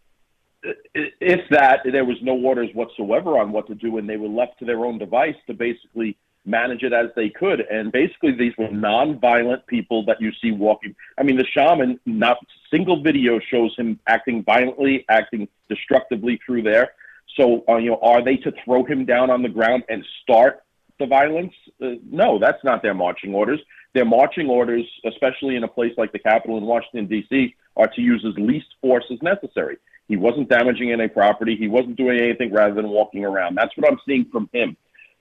If 0.95 1.41
that 1.51 1.81
there 1.85 2.05
was 2.05 2.17
no 2.23 2.35
orders 2.39 2.71
whatsoever 2.75 3.39
on 3.39 3.53
what 3.53 3.67
to 3.69 3.75
do, 3.75 3.99
and 3.99 4.09
they 4.09 4.17
were 4.17 4.29
left 4.29 4.59
to 4.61 4.65
their 4.65 4.85
own 4.85 4.99
device 4.99 5.37
to 5.47 5.55
basically 5.55 6.17
manage 6.47 6.83
it 6.83 6.95
as 6.95 7.07
they 7.15 7.29
could. 7.29 7.61
And 7.61 7.93
basically, 7.93 8.33
these 8.33 8.55
were 8.57 8.71
non-violent 8.71 9.67
people 9.67 10.05
that 10.07 10.21
you 10.21 10.33
see 10.41 10.51
walking. 10.51 10.95
I 11.19 11.23
mean, 11.23 11.37
the 11.37 11.45
shaman, 11.45 12.01
not 12.07 12.39
single 12.71 13.03
video 13.03 13.39
shows 13.39 13.75
him 13.77 14.01
acting 14.07 14.43
violently, 14.45 15.05
acting 15.11 15.47
destructively 15.69 16.41
through 16.45 16.63
there. 16.63 16.93
So, 17.37 17.65
uh, 17.69 17.77
you 17.77 17.91
know, 17.91 18.01
are 18.03 18.25
they 18.25 18.37
to 18.39 18.53
throw 18.65 18.85
him 18.85 19.05
down 19.05 19.31
on 19.31 19.43
the 19.43 19.49
ground 19.49 19.85
and 19.89 20.05
start 20.23 20.63
the 20.99 21.07
violence? 21.07 21.53
Uh, 21.83 21.95
no, 22.11 22.39
that's 22.39 22.63
not 22.65 22.83
their 22.83 22.95
marching 22.95 23.35
orders. 23.35 23.61
Their 23.95 24.05
marching 24.05 24.49
orders, 24.49 24.85
especially 25.07 25.57
in 25.57 25.65
a 25.65 25.69
place 25.69 25.93
like 25.97 26.13
the 26.13 26.19
Capitol 26.19 26.59
in 26.59 26.65
Washington, 26.65 27.07
D.C., 27.07 27.55
are 27.77 27.89
to 27.89 28.01
use 28.01 28.25
as 28.29 28.37
least 28.37 28.67
force 28.81 29.05
as 29.13 29.21
necessary. 29.23 29.79
He 30.09 30.17
wasn't 30.17 30.49
damaging 30.49 30.91
any 30.91 31.09
property. 31.09 31.57
He 31.57 31.69
wasn't 31.69 31.97
doing 31.97 32.21
anything 32.21 32.53
rather 32.53 32.75
than 32.75 32.89
walking 32.89 33.25
around. 33.25 33.55
That's 33.57 33.77
what 33.77 33.91
I'm 33.91 33.99
seeing 34.07 34.27
from 34.33 34.49
him. 34.53 34.77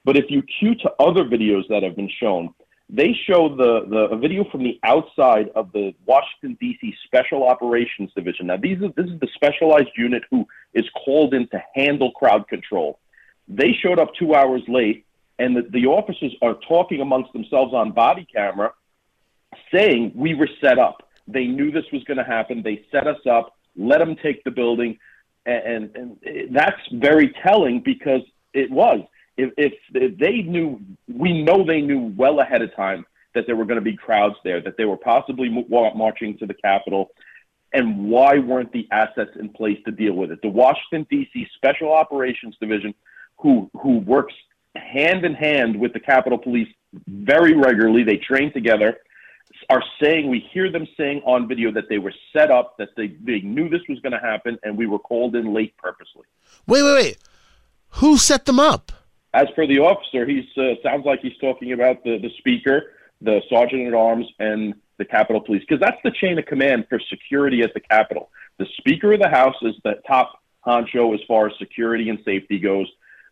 But 0.06 0.18
if 0.18 0.26
you 0.30 0.42
cue 0.60 0.76
to 0.76 0.92
other 1.00 1.24
videos 1.24 1.68
that 1.70 1.84
have 1.84 1.96
been 1.96 2.10
shown, 2.20 2.54
they 2.90 3.14
show 3.28 3.54
the, 3.54 3.86
the 3.90 4.16
a 4.16 4.18
video 4.18 4.46
from 4.50 4.64
the 4.64 4.80
outside 4.84 5.50
of 5.56 5.72
the 5.74 5.94
Washington 6.06 6.58
D.C. 6.62 6.96
Special 7.06 7.46
Operations 7.46 8.12
Division. 8.16 8.48
Now, 8.48 8.56
these 8.56 8.82
are, 8.82 8.90
this 8.96 9.12
is 9.12 9.20
the 9.20 9.28
specialized 9.36 9.92
unit 9.98 10.24
who 10.32 10.48
is 10.74 10.86
called 11.04 11.34
in 11.34 11.48
to 11.50 11.62
handle 11.76 12.12
crowd 12.12 12.48
control. 12.48 13.00
They 13.50 13.74
showed 13.74 14.00
up 14.00 14.14
two 14.18 14.36
hours 14.36 14.62
late, 14.70 15.06
and 15.40 15.56
the, 15.56 15.64
the 15.70 15.86
officers 15.86 16.34
are 16.42 16.56
talking 16.68 17.02
amongst 17.02 17.34
themselves 17.34 17.74
on 17.74 17.92
body 17.92 18.28
camera, 18.34 18.74
saying 19.74 20.12
we 20.16 20.34
were 20.34 20.50
set 20.62 20.80
up. 20.80 21.10
They 21.28 21.46
knew 21.46 21.72
this 21.72 21.86
was 21.92 22.04
going 22.06 22.18
to 22.18 22.24
happen. 22.24 22.64
They 22.64 22.86
set 22.92 23.08
us 23.08 23.20
up. 23.30 23.56
Let 23.76 24.00
them 24.00 24.16
take 24.16 24.44
the 24.44 24.52
building, 24.52 24.98
and, 25.46 25.92
and, 25.96 26.18
and 26.24 26.56
that's 26.56 26.82
very 26.92 27.34
telling 27.44 27.82
because 27.82 28.22
it 28.54 28.72
was 28.72 29.02
if, 29.38 29.52
if, 29.58 30.18
they 30.18 30.42
knew, 30.42 30.82
we 31.08 31.44
know 31.44 31.64
they 31.64 31.82
knew 31.82 32.14
well 32.18 32.40
ahead 32.40 32.62
of 32.62 32.76
time 32.76 33.06
that 33.36 33.46
there 33.46 33.56
were 33.56 33.66
going 33.66 33.80
to 33.80 33.82
be 33.82 33.96
crowds 33.96 34.36
there, 34.44 34.62
that 34.62 34.78
they 34.78 34.86
were 34.86 34.98
possibly 34.98 35.50
marching 35.70 36.38
to 36.40 36.48
the 36.48 36.56
Capitol, 36.56 37.12
and 37.72 38.10
why 38.10 38.40
weren't 38.40 38.72
the 38.72 38.88
assets 38.92 39.32
in 39.40 39.50
place 39.50 39.78
to 39.86 39.92
deal 39.92 40.14
with 40.14 40.32
it? 40.32 40.42
The 40.42 40.50
Washington 40.50 41.06
D.C. 41.10 41.48
Special 41.56 41.94
Operations 41.94 42.56
Division, 42.60 42.96
who 43.38 43.70
who 43.80 44.00
works 44.00 44.34
hand 44.76 45.26
in 45.26 45.34
hand 45.34 45.80
with 45.80 45.94
the 45.94 46.00
Capitol 46.00 46.38
Police 46.38 46.70
very 47.08 47.54
regularly, 47.54 48.04
they 48.04 48.18
train 48.18 48.52
together, 48.54 48.98
are 49.70 49.84
saying 50.02 50.30
we 50.30 50.40
hear 50.52 50.72
them 50.72 50.88
saying 50.98 51.22
on 51.26 51.48
video 51.48 51.72
that 51.72 51.90
they 51.90 51.98
were 51.98 52.14
set 52.34 52.52
up, 52.52 52.78
that 52.78 52.90
they 52.96 53.08
they 53.22 53.40
knew 53.42 53.70
this 53.70 53.82
was 53.90 54.00
going 54.00 54.14
to 54.14 54.20
happen, 54.20 54.58
and 54.64 54.78
we 54.78 54.86
were 54.86 55.00
called 55.00 55.36
in 55.36 55.54
late 55.54 55.76
purposely. 55.78 56.24
Wait, 56.68 56.84
wait, 56.84 56.94
wait. 56.94 57.18
Who 57.92 58.18
set 58.18 58.46
them 58.46 58.60
up? 58.60 58.92
As 59.34 59.48
for 59.56 59.68
the 59.68 59.80
officer, 59.80 60.26
he 60.26 60.48
uh, 60.58 60.76
sounds 60.84 61.06
like 61.06 61.22
he's 61.22 61.38
talking 61.40 61.74
about 61.74 62.04
the, 62.04 62.18
the 62.18 62.30
speaker, 62.38 62.94
the 63.22 63.42
sergeant 63.50 63.88
at 63.88 63.94
arms, 63.94 64.26
and 64.40 64.74
the 64.98 65.06
Capitol 65.06 65.42
Police, 65.42 65.64
because 65.68 65.80
that's 65.80 66.02
the 66.04 66.12
chain 66.12 66.38
of 66.40 66.46
command 66.46 66.86
for 66.90 67.00
security 67.10 67.62
at 67.62 67.74
the 67.74 67.80
Capitol. 67.80 68.30
The 68.58 68.66
Speaker 68.78 69.14
of 69.14 69.20
the 69.20 69.30
House 69.30 69.56
is 69.62 69.76
the 69.84 69.96
top 70.08 70.42
honcho 70.66 71.14
as 71.14 71.22
far 71.28 71.48
as 71.48 71.54
security 71.60 72.10
and 72.10 72.20
safety 72.26 72.60
goes. 72.60 72.88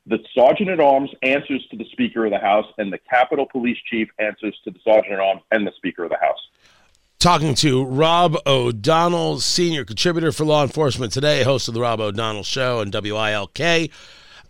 The 0.08 0.20
Sergeant 0.38 0.70
at 0.70 0.80
Arms 0.80 1.10
answers 1.24 1.66
to 1.72 1.78
the 1.78 1.86
Speaker 1.92 2.26
of 2.26 2.32
the 2.32 2.38
House, 2.38 2.68
and 2.78 2.94
the 2.94 3.00
Capitol 3.10 3.48
Police 3.52 3.78
Chief 3.90 4.08
answers 4.20 4.56
to 4.64 4.72
the 4.72 4.80
Sergeant 4.84 5.14
at 5.14 5.20
Arms 5.20 5.42
and 5.52 5.66
the 5.66 5.72
Speaker 5.78 6.04
of 6.04 6.12
the 6.12 6.18
House. 6.18 6.40
Talking 7.18 7.56
to 7.56 7.84
Rob 7.84 8.38
O'Donnell, 8.46 9.40
senior 9.40 9.84
contributor 9.84 10.32
for 10.32 10.46
Law 10.46 10.62
Enforcement 10.62 11.12
Today, 11.12 11.42
host 11.42 11.68
of 11.68 11.74
the 11.74 11.82
Rob 11.82 12.00
O'Donnell 12.00 12.44
Show 12.44 12.82
and 12.82 12.94
WILK. 12.94 13.90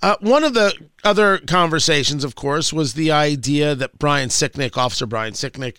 Uh, 0.02 0.18
one 0.20 0.44
of 0.44 0.54
the 0.54 0.74
other 1.06 1.38
conversations, 1.38 2.26
of 2.26 2.36
course, 2.36 2.74
was 2.74 2.96
the 2.96 3.12
idea 3.12 3.76
that 3.76 3.98
Brian 3.98 4.28
Sicknick, 4.28 4.76
Officer 4.76 5.06
Brian 5.06 5.34
Sicknick, 5.34 5.78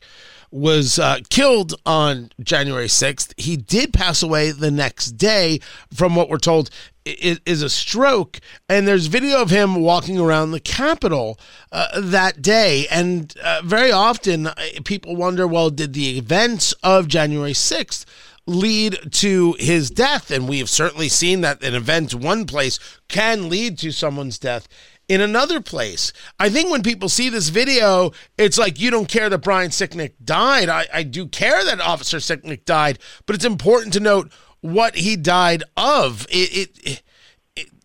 was 0.51 0.99
uh, 0.99 1.19
killed 1.29 1.75
on 1.85 2.31
January 2.43 2.87
6th. 2.87 3.35
He 3.37 3.59
did 3.59 3.93
pass 3.93 4.23
away 4.23 4.53
the 4.53 4.71
next 4.71 5.13
day, 5.13 5.61
from 5.93 6.17
what 6.17 6.31
we're 6.31 6.39
told, 6.39 6.71
is, 7.07 7.41
is 7.47 7.63
a 7.63 7.71
stroke. 7.71 8.41
And 8.69 8.87
there's 8.87 9.07
video 9.07 9.41
of 9.41 9.51
him 9.51 9.77
walking 9.77 10.19
around 10.19 10.51
the 10.51 10.61
Capitol 10.61 11.39
uh, 11.73 12.01
that 12.01 12.43
day. 12.43 12.87
And 12.91 13.35
uh, 13.43 13.63
very 13.65 13.93
often, 13.93 14.49
uh, 14.49 14.55
people 14.85 15.17
wonder 15.17 15.47
well, 15.47 15.71
did 15.71 15.93
the 15.93 16.19
events 16.19 16.73
of 16.83 17.09
January 17.09 17.53
6th 17.53 18.05
lead 18.47 18.99
to 19.13 19.57
his 19.59 19.91
death. 19.91 20.31
And 20.31 20.49
we 20.49 20.59
have 20.59 20.71
certainly 20.71 21.09
seen 21.09 21.41
that 21.41 21.63
an 21.63 21.75
event 21.75 22.15
one 22.15 22.47
place 22.47 22.79
can 23.09 23.49
lead 23.49 23.79
to 23.79 23.93
someone's 23.93 24.39
death 24.39 24.69
in 25.09 25.21
another 25.21 25.61
place. 25.61 26.13
I 26.39 26.49
think 26.49 26.71
when 26.71 26.83
people 26.83 27.09
see 27.09 27.29
this 27.29 27.49
video, 27.49 28.13
it's 28.37 28.59
like 28.59 28.81
you 28.81 28.91
don't 28.91 29.09
care 29.09 29.29
that 29.29 29.39
Brian 29.39 29.71
Sicknick 29.71 30.13
died. 30.25 30.69
I, 30.69 30.87
I 30.93 31.03
do 31.05 31.27
care 31.27 31.65
that 31.65 31.81
Officer 31.81 32.19
Sicknick 32.19 32.65
died, 32.65 32.99
but 33.25 33.37
it's 33.37 33.45
important 33.45 33.93
to 33.95 34.01
note 34.01 34.33
what 34.61 34.97
he 34.97 35.17
died 35.17 35.63
of. 35.77 36.27
It, 36.31 36.57
it, 36.57 36.79
it, 36.85 37.03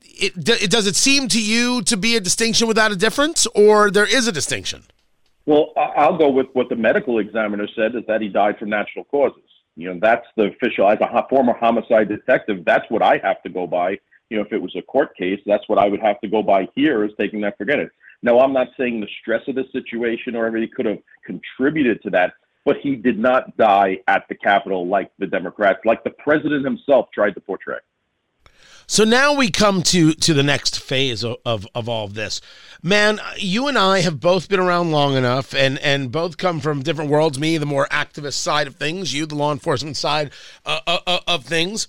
it, 0.01 0.63
it, 0.63 0.71
does 0.71 0.87
it 0.87 0.95
seem 0.95 1.27
to 1.29 1.41
you 1.41 1.81
to 1.83 1.97
be 1.97 2.15
a 2.15 2.19
distinction 2.19 2.67
without 2.67 2.91
a 2.91 2.95
difference, 2.95 3.47
or 3.55 3.89
there 3.89 4.05
is 4.05 4.27
a 4.27 4.31
distinction? 4.31 4.83
Well, 5.45 5.73
I'll 5.75 6.17
go 6.17 6.29
with 6.29 6.47
what 6.53 6.69
the 6.69 6.75
medical 6.75 7.19
examiner 7.19 7.67
said 7.75 7.95
is 7.95 8.03
that 8.07 8.21
he 8.21 8.29
died 8.29 8.59
from 8.59 8.69
natural 8.69 9.05
causes. 9.05 9.41
You 9.75 9.93
know, 9.93 9.99
that's 10.01 10.25
the 10.37 10.45
official. 10.45 10.87
As 10.87 10.99
a 11.01 11.27
former 11.29 11.53
homicide 11.53 12.09
detective, 12.09 12.63
that's 12.65 12.85
what 12.89 13.01
I 13.01 13.19
have 13.23 13.41
to 13.43 13.49
go 13.49 13.65
by. 13.65 13.97
You 14.29 14.37
know, 14.37 14.43
if 14.43 14.53
it 14.53 14.61
was 14.61 14.75
a 14.77 14.81
court 14.81 15.15
case, 15.17 15.39
that's 15.45 15.67
what 15.67 15.79
I 15.79 15.87
would 15.87 16.01
have 16.01 16.21
to 16.21 16.27
go 16.27 16.43
by 16.43 16.67
here 16.75 17.03
is 17.03 17.11
taking 17.19 17.41
that 17.41 17.57
for 17.57 17.65
granted. 17.65 17.89
Now, 18.23 18.39
I'm 18.39 18.53
not 18.53 18.67
saying 18.77 19.01
the 19.01 19.07
stress 19.21 19.41
of 19.47 19.55
the 19.55 19.65
situation 19.71 20.35
or 20.35 20.45
everything 20.45 20.69
could 20.75 20.85
have 20.85 20.99
contributed 21.25 22.01
to 22.03 22.11
that, 22.11 22.33
but 22.65 22.77
he 22.81 22.95
did 22.95 23.17
not 23.17 23.57
die 23.57 23.99
at 24.07 24.27
the 24.29 24.35
Capitol 24.35 24.87
like 24.87 25.11
the 25.17 25.27
Democrats, 25.27 25.79
like 25.85 26.03
the 26.03 26.11
president 26.11 26.65
himself 26.65 27.09
tried 27.13 27.31
to 27.31 27.41
portray. 27.41 27.77
So 28.87 29.05
now 29.05 29.33
we 29.33 29.49
come 29.49 29.83
to 29.83 30.11
to 30.13 30.33
the 30.33 30.43
next 30.43 30.79
phase 30.79 31.23
of, 31.23 31.37
of, 31.45 31.65
of 31.73 31.87
all 31.87 32.03
of 32.03 32.13
this. 32.13 32.41
Man, 32.83 33.21
you 33.37 33.67
and 33.67 33.77
I 33.77 34.01
have 34.01 34.19
both 34.19 34.49
been 34.49 34.59
around 34.59 34.91
long 34.91 35.15
enough 35.15 35.53
and, 35.53 35.79
and 35.79 36.11
both 36.11 36.35
come 36.35 36.59
from 36.59 36.83
different 36.83 37.09
worlds. 37.09 37.39
Me, 37.39 37.57
the 37.57 37.65
more 37.65 37.87
activist 37.89 38.33
side 38.33 38.67
of 38.67 38.75
things, 38.75 39.13
you, 39.13 39.25
the 39.25 39.35
law 39.35 39.53
enforcement 39.53 39.95
side 39.95 40.31
uh, 40.65 40.81
uh, 40.85 40.99
uh, 41.07 41.19
of 41.25 41.45
things. 41.45 41.87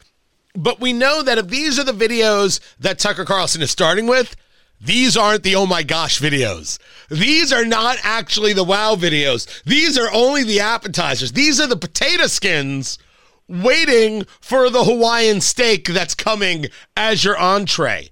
But 0.55 0.81
we 0.81 0.93
know 0.93 1.23
that 1.23 1.39
if 1.39 1.49
these 1.49 1.77
are 1.79 1.85
the 1.85 1.93
videos 1.93 2.61
that 2.79 3.01
Tucker 3.01 3.25
Carlson 3.25 3.63
is 3.63 3.71
starting 3.73 4.07
with, 4.07 4.37
these 4.83 5.17
aren't 5.17 5.45
the 5.45 5.55
oh 5.55 5.67
my 5.67 5.83
gosh 5.83 6.21
videos. 6.21 6.79
These 7.09 7.53
are 7.53 7.65
not 7.65 7.99
actually 8.03 8.53
the 8.53 8.65
wow 8.65 8.97
videos. 8.97 9.63
These 9.65 9.97
are 9.97 10.13
only 10.13 10.43
the 10.43 10.61
appetizers. 10.61 11.33
These 11.33 11.61
are 11.61 11.69
the 11.69 11.77
potato 11.77 12.27
skins 12.27 12.99
waiting 13.49 14.25
for 14.41 14.71
the 14.71 14.85
Hawaiian 14.85 15.41
steak 15.41 15.87
that's 15.87 16.15
coming 16.15 16.67
as 16.97 17.23
your 17.23 17.39
entree. 17.39 18.11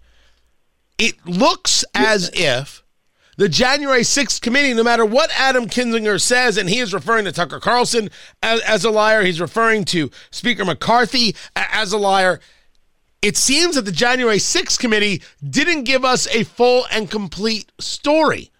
It 0.98 1.14
looks 1.26 1.84
as 1.94 2.30
if 2.34 2.84
the 3.36 3.48
January 3.48 4.02
6th 4.02 4.40
committee, 4.40 4.74
no 4.74 4.84
matter 4.84 5.04
what 5.04 5.30
Adam 5.34 5.66
Kinzinger 5.66 6.20
says, 6.20 6.58
and 6.58 6.68
he 6.68 6.78
is 6.78 6.92
referring 6.92 7.24
to 7.24 7.32
Tucker 7.32 7.58
Carlson 7.58 8.10
as, 8.42 8.60
as 8.60 8.84
a 8.84 8.90
liar, 8.90 9.22
he's 9.22 9.40
referring 9.40 9.86
to 9.86 10.10
Speaker 10.30 10.64
McCarthy 10.64 11.34
as 11.56 11.92
a 11.92 11.98
liar. 11.98 12.38
It 13.22 13.36
seems 13.36 13.74
that 13.74 13.84
the 13.84 13.92
January 13.92 14.38
6th 14.38 14.78
committee 14.78 15.22
didn't 15.46 15.84
give 15.84 16.04
us 16.04 16.26
a 16.28 16.44
full 16.44 16.86
and 16.90 17.10
complete 17.10 17.70
story. 17.78 18.50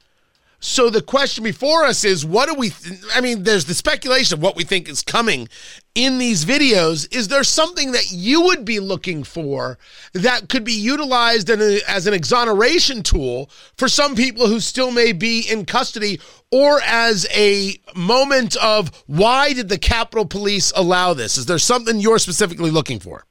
So 0.62 0.90
the 0.90 1.01
question 1.01 1.42
before 1.42 1.85
us 1.85 2.05
is 2.05 2.27
what 2.27 2.46
do 2.46 2.55
we 2.55 2.68
th- 2.68 3.01
I 3.14 3.23
mean 3.23 3.44
there's 3.44 3.64
the 3.64 3.73
speculation 3.73 4.37
of 4.37 4.42
what 4.42 4.57
we 4.57 4.64
think 4.64 4.90
is 4.90 5.03
coming 5.03 5.49
in 5.94 6.18
these 6.18 6.44
videos. 6.44 7.09
Is 7.16 7.29
there 7.29 7.42
something 7.44 7.92
that 7.92 8.12
you 8.12 8.42
would 8.42 8.66
be 8.66 8.79
looking 8.79 9.25
for 9.25 9.79
that 10.12 10.51
could 10.51 10.64
be 10.64 10.75
utilized 10.75 11.49
a, 11.49 11.81
as 11.88 12.07
an 12.07 12.12
exoneration 12.12 13.03
tool 13.03 13.49
for 13.79 13.88
some 13.88 14.14
people 14.14 14.49
who 14.49 14.61
still 14.61 14.90
may 14.90 15.12
be 15.12 15.40
in 15.51 15.64
custody 15.64 16.20
or 16.51 16.83
as 16.83 17.27
a 17.35 17.81
moment 17.96 18.57
of 18.57 18.90
why 19.07 19.55
did 19.55 19.70
the 19.70 19.79
Capitol 19.79 20.27
Police 20.27 20.75
allow 20.77 21.14
this? 21.14 21.38
Is 21.38 21.46
there 21.46 21.59
something 21.59 22.01
you're 22.01 22.18
specifically 22.18 22.70
looking 22.70 23.01
for 23.01 23.25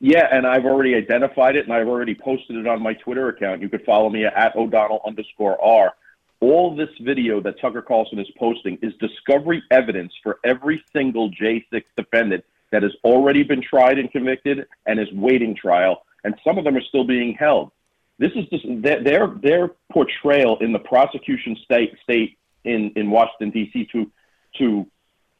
yeah, 0.00 0.28
and 0.30 0.46
I've 0.46 0.64
already 0.64 0.94
identified 0.94 1.56
it 1.56 1.64
and 1.64 1.72
I've 1.72 1.88
already 1.88 2.14
posted 2.14 2.56
it 2.56 2.66
on 2.66 2.82
my 2.82 2.94
Twitter 2.94 3.28
account. 3.28 3.60
You 3.60 3.68
could 3.68 3.84
follow 3.84 4.08
me 4.08 4.24
at 4.24 4.54
O'Donnell 4.54 5.00
underscore 5.04 5.62
R. 5.62 5.94
All 6.40 6.76
this 6.76 6.90
video 7.00 7.40
that 7.40 7.60
Tucker 7.60 7.82
Carlson 7.82 8.20
is 8.20 8.28
posting 8.38 8.78
is 8.80 8.92
discovery 9.00 9.60
evidence 9.72 10.12
for 10.22 10.38
every 10.44 10.84
single 10.92 11.30
J6 11.32 11.82
defendant 11.96 12.44
that 12.70 12.84
has 12.84 12.92
already 13.02 13.42
been 13.42 13.62
tried 13.62 13.98
and 13.98 14.10
convicted 14.12 14.66
and 14.86 15.00
is 15.00 15.10
waiting 15.12 15.56
trial, 15.56 16.02
and 16.22 16.34
some 16.46 16.58
of 16.58 16.64
them 16.64 16.76
are 16.76 16.82
still 16.82 17.04
being 17.04 17.34
held. 17.34 17.72
This 18.18 18.30
is 18.36 18.46
just 18.50 18.64
their 18.82 19.28
their 19.42 19.70
portrayal 19.92 20.58
in 20.58 20.72
the 20.72 20.78
prosecution 20.78 21.56
state 21.64 21.96
state 22.02 22.36
in 22.64 22.92
in 22.94 23.10
Washington 23.10 23.50
D.C. 23.50 23.88
to 23.92 24.10
to 24.58 24.86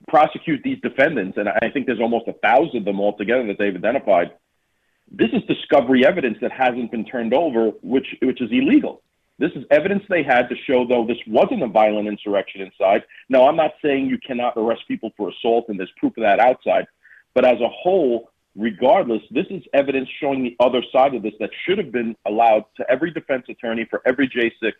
prosecute 0.08 0.62
these 0.64 0.80
defendants, 0.80 1.38
and 1.38 1.48
I 1.48 1.70
think 1.70 1.86
there's 1.86 2.00
almost 2.00 2.26
a 2.28 2.32
thousand 2.34 2.78
of 2.78 2.84
them 2.84 3.00
altogether 3.00 3.46
that 3.46 3.58
they've 3.58 3.74
identified 3.74 4.32
this 5.10 5.30
is 5.32 5.42
discovery 5.44 6.06
evidence 6.06 6.38
that 6.40 6.52
hasn't 6.52 6.90
been 6.90 7.04
turned 7.04 7.34
over, 7.34 7.70
which 7.82 8.06
which 8.22 8.40
is 8.40 8.50
illegal. 8.50 9.02
This 9.38 9.52
is 9.52 9.64
evidence 9.70 10.02
they 10.08 10.24
had 10.24 10.48
to 10.48 10.56
show, 10.66 10.84
though, 10.84 11.06
this 11.06 11.18
wasn't 11.26 11.62
a 11.62 11.68
violent 11.68 12.08
insurrection 12.08 12.60
inside. 12.60 13.04
Now, 13.28 13.48
I'm 13.48 13.54
not 13.54 13.74
saying 13.80 14.06
you 14.06 14.18
cannot 14.18 14.54
arrest 14.56 14.82
people 14.88 15.12
for 15.16 15.28
assault, 15.28 15.66
and 15.68 15.78
there's 15.78 15.92
proof 15.96 16.16
of 16.16 16.22
that 16.22 16.40
outside. 16.40 16.86
But 17.34 17.44
as 17.44 17.60
a 17.60 17.68
whole, 17.68 18.30
regardless, 18.56 19.22
this 19.30 19.46
is 19.48 19.62
evidence 19.72 20.08
showing 20.20 20.42
the 20.42 20.56
other 20.58 20.82
side 20.92 21.14
of 21.14 21.22
this 21.22 21.34
that 21.38 21.50
should 21.64 21.78
have 21.78 21.92
been 21.92 22.16
allowed 22.26 22.64
to 22.78 22.90
every 22.90 23.12
defense 23.12 23.44
attorney 23.48 23.86
for 23.88 24.02
every 24.04 24.28
J6 24.28 24.72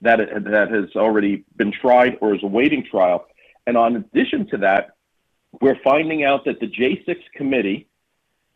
that, 0.00 0.18
that 0.44 0.70
has 0.70 0.96
already 0.96 1.44
been 1.56 1.72
tried 1.72 2.16
or 2.22 2.34
is 2.34 2.42
awaiting 2.42 2.84
trial. 2.90 3.26
And 3.66 3.76
on 3.76 3.96
addition 3.96 4.46
to 4.48 4.56
that, 4.58 4.96
we're 5.60 5.78
finding 5.84 6.24
out 6.24 6.46
that 6.46 6.60
the 6.60 6.66
J6 6.66 7.16
committee, 7.34 7.88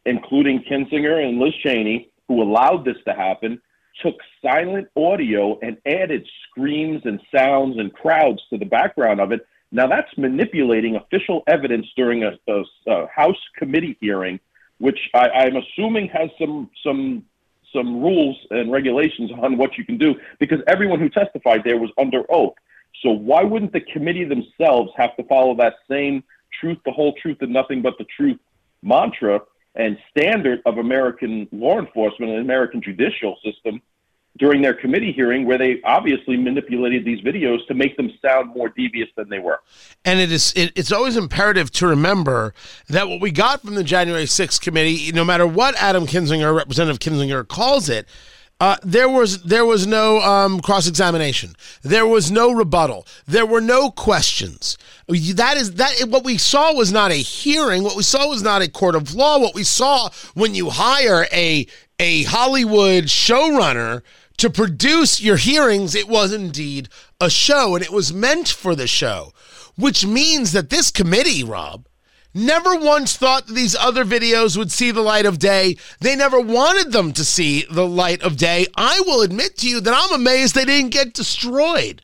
including 0.06 0.64
Kinzinger 0.70 1.26
and 1.26 1.38
Liz 1.38 1.54
Cheney, 1.62 2.10
who 2.28 2.42
allowed 2.42 2.84
this 2.84 2.96
to 3.06 3.14
happen, 3.14 3.60
took 4.02 4.16
silent 4.40 4.88
audio 4.96 5.58
and 5.60 5.76
added 5.86 6.26
screams 6.48 7.02
and 7.04 7.20
sounds 7.34 7.78
and 7.78 7.92
crowds 7.92 8.40
to 8.50 8.58
the 8.58 8.64
background 8.64 9.20
of 9.20 9.32
it. 9.32 9.46
Now 9.70 9.86
that's 9.86 10.10
manipulating 10.16 10.96
official 10.96 11.42
evidence 11.46 11.86
during 11.96 12.24
a, 12.24 12.38
a, 12.48 12.62
a 12.86 13.06
House 13.08 13.40
committee 13.56 13.96
hearing, 14.00 14.40
which 14.78 14.98
I, 15.14 15.28
I'm 15.28 15.56
assuming 15.56 16.08
has 16.08 16.30
some 16.38 16.70
some 16.82 17.24
some 17.72 18.02
rules 18.02 18.36
and 18.50 18.70
regulations 18.70 19.30
on 19.42 19.56
what 19.56 19.78
you 19.78 19.84
can 19.84 19.96
do 19.96 20.14
because 20.38 20.58
everyone 20.66 21.00
who 21.00 21.08
testified 21.08 21.62
there 21.64 21.78
was 21.78 21.90
under 21.96 22.22
oath. 22.30 22.54
So 23.02 23.10
why 23.10 23.42
wouldn't 23.42 23.72
the 23.72 23.80
committee 23.80 24.24
themselves 24.24 24.92
have 24.96 25.16
to 25.16 25.22
follow 25.24 25.54
that 25.56 25.76
same 25.90 26.22
truth, 26.60 26.78
the 26.84 26.92
whole 26.92 27.14
truth, 27.14 27.38
and 27.40 27.52
nothing 27.52 27.80
but 27.80 27.96
the 27.98 28.04
truth 28.16 28.38
mantra 28.82 29.40
and 29.74 29.96
standard 30.10 30.60
of 30.66 30.78
American 30.78 31.48
law 31.52 31.78
enforcement 31.78 32.32
and 32.32 32.40
American 32.40 32.82
judicial 32.82 33.36
system 33.44 33.80
during 34.38 34.62
their 34.62 34.74
committee 34.74 35.12
hearing 35.12 35.44
where 35.44 35.58
they 35.58 35.80
obviously 35.84 36.36
manipulated 36.36 37.04
these 37.04 37.20
videos 37.20 37.66
to 37.66 37.74
make 37.74 37.96
them 37.96 38.10
sound 38.22 38.54
more 38.54 38.70
devious 38.70 39.08
than 39.16 39.28
they 39.28 39.38
were. 39.38 39.60
And 40.04 40.20
it 40.20 40.32
is 40.32 40.52
it, 40.56 40.72
it's 40.74 40.92
always 40.92 41.16
imperative 41.16 41.70
to 41.72 41.86
remember 41.86 42.54
that 42.88 43.08
what 43.08 43.20
we 43.20 43.30
got 43.30 43.60
from 43.60 43.74
the 43.74 43.84
January 43.84 44.24
6th 44.24 44.60
committee, 44.60 45.12
no 45.12 45.24
matter 45.24 45.46
what 45.46 45.74
Adam 45.76 46.06
Kinzinger, 46.06 46.54
Representative 46.54 46.98
Kinzinger 46.98 47.46
calls 47.46 47.88
it, 47.88 48.06
uh, 48.62 48.76
there 48.84 49.08
was 49.08 49.42
there 49.42 49.66
was 49.66 49.88
no 49.88 50.20
um, 50.20 50.60
cross 50.60 50.86
examination. 50.86 51.56
There 51.82 52.06
was 52.06 52.30
no 52.30 52.52
rebuttal. 52.52 53.08
There 53.26 53.44
were 53.44 53.60
no 53.60 53.90
questions. 53.90 54.78
That 55.08 55.56
is 55.56 55.74
that. 55.74 56.06
What 56.06 56.22
we 56.22 56.38
saw 56.38 56.72
was 56.72 56.92
not 56.92 57.10
a 57.10 57.16
hearing. 57.16 57.82
What 57.82 57.96
we 57.96 58.04
saw 58.04 58.28
was 58.28 58.40
not 58.40 58.62
a 58.62 58.70
court 58.70 58.94
of 58.94 59.16
law. 59.16 59.40
What 59.40 59.56
we 59.56 59.64
saw 59.64 60.10
when 60.34 60.54
you 60.54 60.70
hire 60.70 61.26
a 61.32 61.66
a 61.98 62.22
Hollywood 62.22 63.06
showrunner 63.06 64.02
to 64.36 64.48
produce 64.48 65.20
your 65.20 65.38
hearings, 65.38 65.96
it 65.96 66.06
was 66.06 66.32
indeed 66.32 66.88
a 67.20 67.30
show, 67.30 67.74
and 67.74 67.84
it 67.84 67.90
was 67.90 68.12
meant 68.12 68.46
for 68.46 68.76
the 68.76 68.86
show, 68.86 69.32
which 69.74 70.06
means 70.06 70.52
that 70.52 70.70
this 70.70 70.92
committee, 70.92 71.42
Rob, 71.42 71.88
never 72.34 72.76
once 72.76 73.16
thought 73.16 73.46
these 73.46 73.74
other 73.74 74.04
videos 74.04 74.56
would 74.56 74.72
see 74.72 74.90
the 74.90 75.00
light 75.00 75.26
of 75.26 75.38
day. 75.38 75.76
They 76.00 76.16
never 76.16 76.40
wanted 76.40 76.92
them 76.92 77.12
to 77.12 77.24
see 77.24 77.64
the 77.70 77.86
light 77.86 78.22
of 78.22 78.36
day. 78.36 78.66
I 78.76 79.00
will 79.06 79.22
admit 79.22 79.58
to 79.58 79.68
you 79.68 79.80
that 79.80 79.94
I'm 79.96 80.14
amazed 80.18 80.54
they 80.54 80.64
didn't 80.64 80.90
get 80.90 81.14
destroyed. 81.14 82.02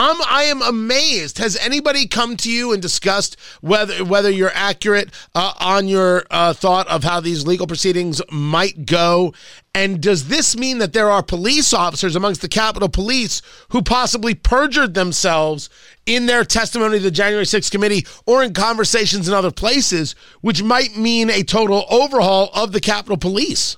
I'm 0.00 0.22
I 0.30 0.44
am 0.44 0.62
amazed. 0.62 1.38
Has 1.38 1.56
anybody 1.56 2.06
come 2.06 2.36
to 2.36 2.52
you 2.52 2.72
and 2.72 2.80
discussed 2.80 3.36
whether 3.62 4.04
whether 4.04 4.30
you're 4.30 4.52
accurate 4.54 5.10
uh, 5.34 5.54
on 5.58 5.88
your 5.88 6.24
uh, 6.30 6.52
thought 6.52 6.86
of 6.86 7.02
how 7.02 7.18
these 7.18 7.44
legal 7.48 7.66
proceedings 7.66 8.22
might 8.30 8.86
go? 8.86 9.34
And 9.74 10.00
does 10.00 10.28
this 10.28 10.56
mean 10.56 10.78
that 10.78 10.92
there 10.92 11.10
are 11.10 11.20
police 11.20 11.72
officers 11.72 12.14
amongst 12.14 12.42
the 12.42 12.48
Capitol 12.48 12.88
Police 12.88 13.42
who 13.70 13.82
possibly 13.82 14.36
perjured 14.36 14.94
themselves 14.94 15.68
in 16.06 16.26
their 16.26 16.44
testimony 16.44 16.98
to 16.98 17.02
the 17.02 17.10
January 17.10 17.44
6th 17.44 17.72
committee 17.72 18.06
or 18.24 18.44
in 18.44 18.54
conversations 18.54 19.26
in 19.26 19.34
other 19.34 19.50
places, 19.50 20.14
which 20.42 20.62
might 20.62 20.96
mean 20.96 21.28
a 21.28 21.42
total 21.42 21.84
overhaul 21.90 22.50
of 22.54 22.70
the 22.70 22.80
Capitol 22.80 23.16
Police? 23.16 23.76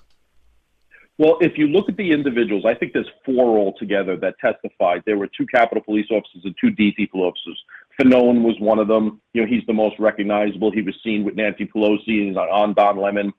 Well, 1.20 1.37
if 1.42 1.59
you 1.59 1.66
look 1.66 1.90
at 1.90 1.98
the 1.98 2.12
individuals, 2.12 2.64
I 2.66 2.72
think 2.72 2.94
there's 2.94 3.11
four 3.26 3.59
altogether 3.59 4.16
that 4.16 4.38
testified. 4.38 5.02
There 5.04 5.18
were 5.18 5.26
two 5.26 5.46
Capitol 5.46 5.85
Police 5.85 6.06
officers 6.11 6.40
and 6.44 6.54
two 6.59 6.68
DC 6.68 7.11
police 7.11 7.35
officers. 7.35 7.62
Fanone 8.00 8.40
was 8.40 8.59
one 8.59 8.78
of 8.78 8.88
them. 8.88 9.20
You 9.35 9.42
know, 9.42 9.46
he's 9.46 9.62
the 9.66 9.74
most 9.74 9.96
recognizable. 9.98 10.72
He 10.72 10.80
was 10.80 10.94
seen 11.04 11.22
with 11.22 11.35
Nancy 11.35 11.66
Pelosi 11.66 12.26
and 12.26 12.38
on 12.38 12.72
Don 12.72 12.96
Lemon. 12.96 13.35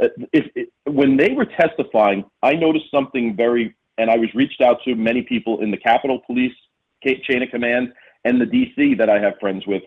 Uh, 0.00 0.10
if, 0.32 0.46
if, 0.54 0.68
when 0.84 1.16
they 1.16 1.32
were 1.32 1.44
testifying, 1.44 2.24
I 2.44 2.52
noticed 2.52 2.88
something 2.92 3.34
very, 3.34 3.74
and 3.98 4.10
I 4.12 4.16
was 4.16 4.32
reached 4.36 4.60
out 4.60 4.78
to 4.84 4.94
many 4.94 5.22
people 5.22 5.60
in 5.60 5.72
the 5.72 5.76
Capitol 5.76 6.20
Police 6.24 6.54
chain 7.02 7.42
of 7.42 7.50
command 7.50 7.92
and 8.24 8.40
the 8.40 8.46
DC 8.46 8.96
that 8.98 9.10
I 9.10 9.18
have 9.18 9.32
friends 9.40 9.66
with. 9.66 9.82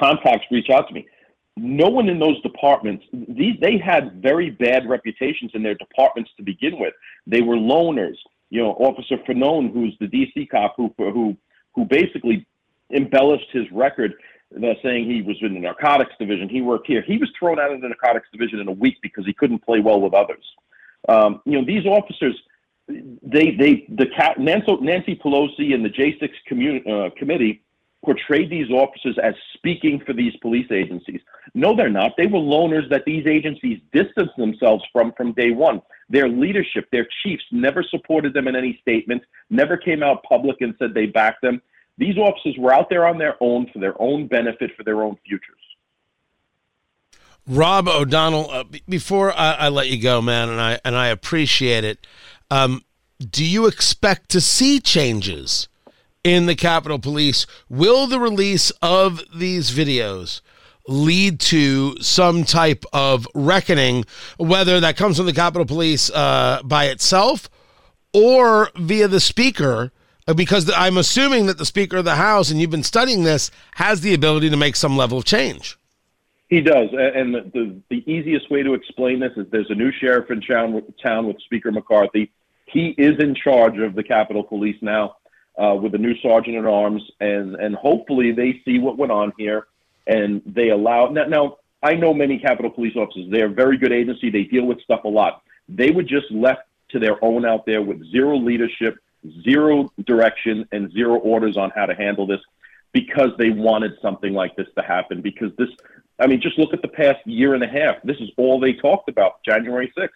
Contacts 0.00 0.46
reach 0.50 0.70
out 0.70 0.88
to 0.88 0.94
me 0.94 1.06
no 1.56 1.88
one 1.88 2.08
in 2.08 2.18
those 2.18 2.40
departments 2.42 3.04
these 3.12 3.54
they 3.60 3.78
had 3.78 4.22
very 4.22 4.50
bad 4.50 4.88
reputations 4.88 5.50
in 5.54 5.62
their 5.62 5.74
departments 5.74 6.30
to 6.36 6.42
begin 6.42 6.78
with. 6.78 6.92
They 7.26 7.40
were 7.40 7.56
loners. 7.56 8.16
You 8.50 8.62
know 8.62 8.72
officer 8.72 9.16
Fanone 9.28 9.72
who's 9.72 9.96
the 9.98 10.06
dc 10.06 10.50
cop 10.50 10.74
who 10.76 10.92
who 10.98 11.36
who 11.74 11.84
basically 11.84 12.46
embellished 12.92 13.48
his 13.52 13.64
record 13.72 14.14
uh, 14.56 14.74
saying 14.82 15.10
he 15.10 15.22
was 15.22 15.36
in 15.40 15.54
the 15.54 15.60
narcotics 15.60 16.12
division. 16.18 16.48
He 16.48 16.60
worked 16.60 16.86
here. 16.86 17.02
He 17.02 17.18
was 17.18 17.30
thrown 17.38 17.58
out 17.58 17.72
of 17.72 17.80
the 17.80 17.88
narcotics 17.88 18.28
division 18.32 18.60
in 18.60 18.68
a 18.68 18.72
week 18.72 18.96
because 19.02 19.26
he 19.26 19.32
couldn't 19.32 19.64
play 19.64 19.80
well 19.80 20.00
with 20.00 20.14
others. 20.14 20.44
Um, 21.08 21.40
you 21.44 21.58
know 21.58 21.64
these 21.64 21.86
officers 21.86 22.36
they 22.88 23.56
they 23.56 23.86
the 23.88 24.06
Nancy, 24.38 24.76
Nancy 24.80 25.16
Pelosi 25.16 25.74
and 25.74 25.84
the 25.84 25.90
J6 25.90 26.30
community, 26.46 26.90
uh, 26.90 27.10
committee 27.18 27.62
portrayed 28.06 28.48
these 28.48 28.70
officers 28.70 29.18
as 29.20 29.34
speaking 29.52 30.00
for 30.06 30.12
these 30.12 30.34
police 30.36 30.70
agencies. 30.70 31.20
No, 31.54 31.76
they're 31.76 31.90
not. 31.90 32.12
They 32.16 32.28
were 32.28 32.38
loners 32.38 32.88
that 32.88 33.04
these 33.04 33.26
agencies 33.26 33.80
distanced 33.92 34.36
themselves 34.38 34.84
from 34.92 35.12
from 35.12 35.32
day 35.32 35.50
one. 35.50 35.82
Their 36.08 36.28
leadership, 36.28 36.88
their 36.92 37.08
chiefs, 37.22 37.42
never 37.50 37.82
supported 37.82 38.32
them 38.32 38.46
in 38.46 38.54
any 38.54 38.78
statement, 38.80 39.22
never 39.50 39.76
came 39.76 40.04
out 40.04 40.22
public 40.22 40.60
and 40.60 40.74
said 40.78 40.94
they 40.94 41.06
backed 41.06 41.42
them. 41.42 41.60
These 41.98 42.16
officers 42.16 42.54
were 42.58 42.72
out 42.72 42.88
there 42.88 43.06
on 43.06 43.18
their 43.18 43.34
own 43.40 43.68
for 43.72 43.80
their 43.80 44.00
own 44.00 44.28
benefit, 44.28 44.70
for 44.76 44.84
their 44.84 45.02
own 45.02 45.18
futures. 45.26 45.56
Rob 47.48 47.88
O'Donnell, 47.88 48.50
uh, 48.50 48.64
b- 48.64 48.82
before 48.88 49.32
I, 49.32 49.52
I, 49.52 49.68
let 49.68 49.88
you 49.88 50.00
go, 50.00 50.20
man, 50.22 50.48
and 50.48 50.60
I 50.60 50.78
and 50.84 50.94
I 50.96 51.08
appreciate 51.08 51.84
it. 51.84 52.06
Um, 52.50 52.84
do 53.18 53.44
you 53.44 53.66
expect 53.66 54.28
to 54.30 54.40
see 54.40 54.78
changes 54.78 55.68
in 56.26 56.46
the 56.46 56.56
Capitol 56.56 56.98
Police. 56.98 57.46
Will 57.68 58.08
the 58.08 58.18
release 58.18 58.70
of 58.82 59.22
these 59.32 59.70
videos 59.70 60.40
lead 60.88 61.38
to 61.38 61.96
some 62.00 62.42
type 62.42 62.84
of 62.92 63.28
reckoning, 63.32 64.04
whether 64.36 64.80
that 64.80 64.96
comes 64.96 65.18
from 65.18 65.26
the 65.26 65.32
Capitol 65.32 65.64
Police 65.64 66.10
uh, 66.10 66.60
by 66.64 66.86
itself 66.86 67.48
or 68.12 68.70
via 68.74 69.06
the 69.06 69.20
Speaker? 69.20 69.92
Uh, 70.26 70.34
because 70.34 70.68
I'm 70.68 70.96
assuming 70.96 71.46
that 71.46 71.58
the 71.58 71.64
Speaker 71.64 71.98
of 71.98 72.04
the 72.04 72.16
House, 72.16 72.50
and 72.50 72.60
you've 72.60 72.70
been 72.70 72.82
studying 72.82 73.22
this, 73.22 73.52
has 73.74 74.00
the 74.00 74.12
ability 74.12 74.50
to 74.50 74.56
make 74.56 74.74
some 74.74 74.96
level 74.96 75.18
of 75.18 75.24
change. 75.24 75.78
He 76.48 76.60
does, 76.60 76.88
and 76.92 77.34
the, 77.34 77.50
the, 77.54 77.80
the 77.88 78.12
easiest 78.12 78.50
way 78.50 78.64
to 78.64 78.74
explain 78.74 79.20
this 79.20 79.32
is 79.36 79.46
there's 79.52 79.70
a 79.70 79.76
new 79.76 79.92
sheriff 79.92 80.28
in 80.28 80.40
town, 80.40 80.82
town 81.00 81.28
with 81.28 81.40
Speaker 81.42 81.70
McCarthy. 81.70 82.32
He 82.66 82.96
is 82.98 83.20
in 83.20 83.36
charge 83.36 83.78
of 83.78 83.94
the 83.94 84.02
Capitol 84.02 84.42
Police 84.42 84.76
now 84.80 85.14
uh, 85.58 85.74
with 85.74 85.94
a 85.94 85.98
new 85.98 86.16
sergeant 86.20 86.56
at 86.56 86.64
arms, 86.64 87.02
and 87.20 87.54
and 87.56 87.74
hopefully 87.74 88.32
they 88.32 88.60
see 88.64 88.78
what 88.78 88.98
went 88.98 89.12
on 89.12 89.32
here, 89.38 89.66
and 90.06 90.42
they 90.44 90.70
allow. 90.70 91.06
Now, 91.06 91.24
now 91.24 91.56
I 91.82 91.94
know 91.94 92.12
many 92.12 92.38
Capitol 92.38 92.70
Police 92.70 92.96
officers; 92.96 93.30
they 93.30 93.42
are 93.42 93.46
a 93.46 93.50
very 93.50 93.78
good 93.78 93.92
agency. 93.92 94.30
They 94.30 94.44
deal 94.44 94.64
with 94.64 94.80
stuff 94.82 95.04
a 95.04 95.08
lot. 95.08 95.42
They 95.68 95.90
were 95.90 96.02
just 96.02 96.30
left 96.30 96.62
to 96.90 96.98
their 96.98 97.22
own 97.24 97.44
out 97.44 97.66
there 97.66 97.82
with 97.82 98.04
zero 98.10 98.36
leadership, 98.36 98.98
zero 99.42 99.90
direction, 100.04 100.68
and 100.72 100.92
zero 100.92 101.16
orders 101.16 101.56
on 101.56 101.70
how 101.70 101.86
to 101.86 101.94
handle 101.94 102.26
this 102.26 102.40
because 102.92 103.30
they 103.38 103.50
wanted 103.50 103.92
something 104.00 104.32
like 104.32 104.56
this 104.56 104.68
to 104.76 104.82
happen. 104.82 105.20
Because 105.20 105.50
this, 105.58 105.68
I 106.18 106.26
mean, 106.26 106.40
just 106.40 106.58
look 106.58 106.72
at 106.72 106.82
the 106.82 106.88
past 106.88 107.26
year 107.26 107.54
and 107.54 107.62
a 107.62 107.68
half. 107.68 107.96
This 108.04 108.16
is 108.18 108.30
all 108.36 108.60
they 108.60 108.72
talked 108.72 109.08
about, 109.08 109.42
January 109.44 109.92
6th. 109.96 110.08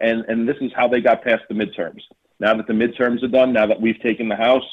And, 0.00 0.24
and 0.26 0.48
this 0.48 0.56
is 0.60 0.72
how 0.74 0.88
they 0.88 1.00
got 1.00 1.22
past 1.22 1.44
the 1.48 1.54
midterms. 1.54 2.02
Now 2.42 2.54
that 2.56 2.66
the 2.66 2.72
midterms 2.72 3.22
are 3.22 3.28
done, 3.28 3.52
now 3.52 3.66
that 3.66 3.80
we've 3.80 4.00
taken 4.00 4.28
the 4.28 4.34
House, 4.34 4.64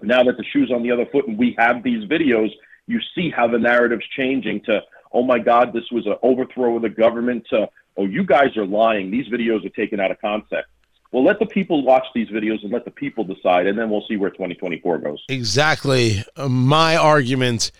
now 0.00 0.22
that 0.22 0.36
the 0.36 0.44
shoe's 0.44 0.70
on 0.70 0.84
the 0.84 0.92
other 0.92 1.06
foot 1.06 1.26
and 1.26 1.36
we 1.36 1.56
have 1.58 1.82
these 1.82 2.08
videos, 2.08 2.50
you 2.86 3.00
see 3.16 3.30
how 3.30 3.48
the 3.48 3.58
narrative's 3.58 4.06
changing 4.16 4.60
to, 4.66 4.80
oh 5.10 5.24
my 5.24 5.40
God, 5.40 5.72
this 5.72 5.90
was 5.90 6.06
an 6.06 6.14
overthrow 6.22 6.76
of 6.76 6.82
the 6.82 6.88
government, 6.88 7.46
to, 7.50 7.68
oh, 7.96 8.06
you 8.06 8.22
guys 8.22 8.56
are 8.56 8.64
lying. 8.64 9.10
These 9.10 9.26
videos 9.26 9.66
are 9.66 9.70
taken 9.70 9.98
out 9.98 10.12
of 10.12 10.20
context. 10.20 10.70
Well, 11.10 11.24
let 11.24 11.40
the 11.40 11.46
people 11.46 11.82
watch 11.82 12.06
these 12.14 12.28
videos 12.28 12.62
and 12.62 12.72
let 12.72 12.84
the 12.84 12.92
people 12.92 13.24
decide, 13.24 13.66
and 13.66 13.76
then 13.76 13.90
we'll 13.90 14.06
see 14.06 14.16
where 14.16 14.30
2024 14.30 14.98
goes. 14.98 15.24
Exactly. 15.28 16.22
My 16.48 16.96
argument 16.96 17.72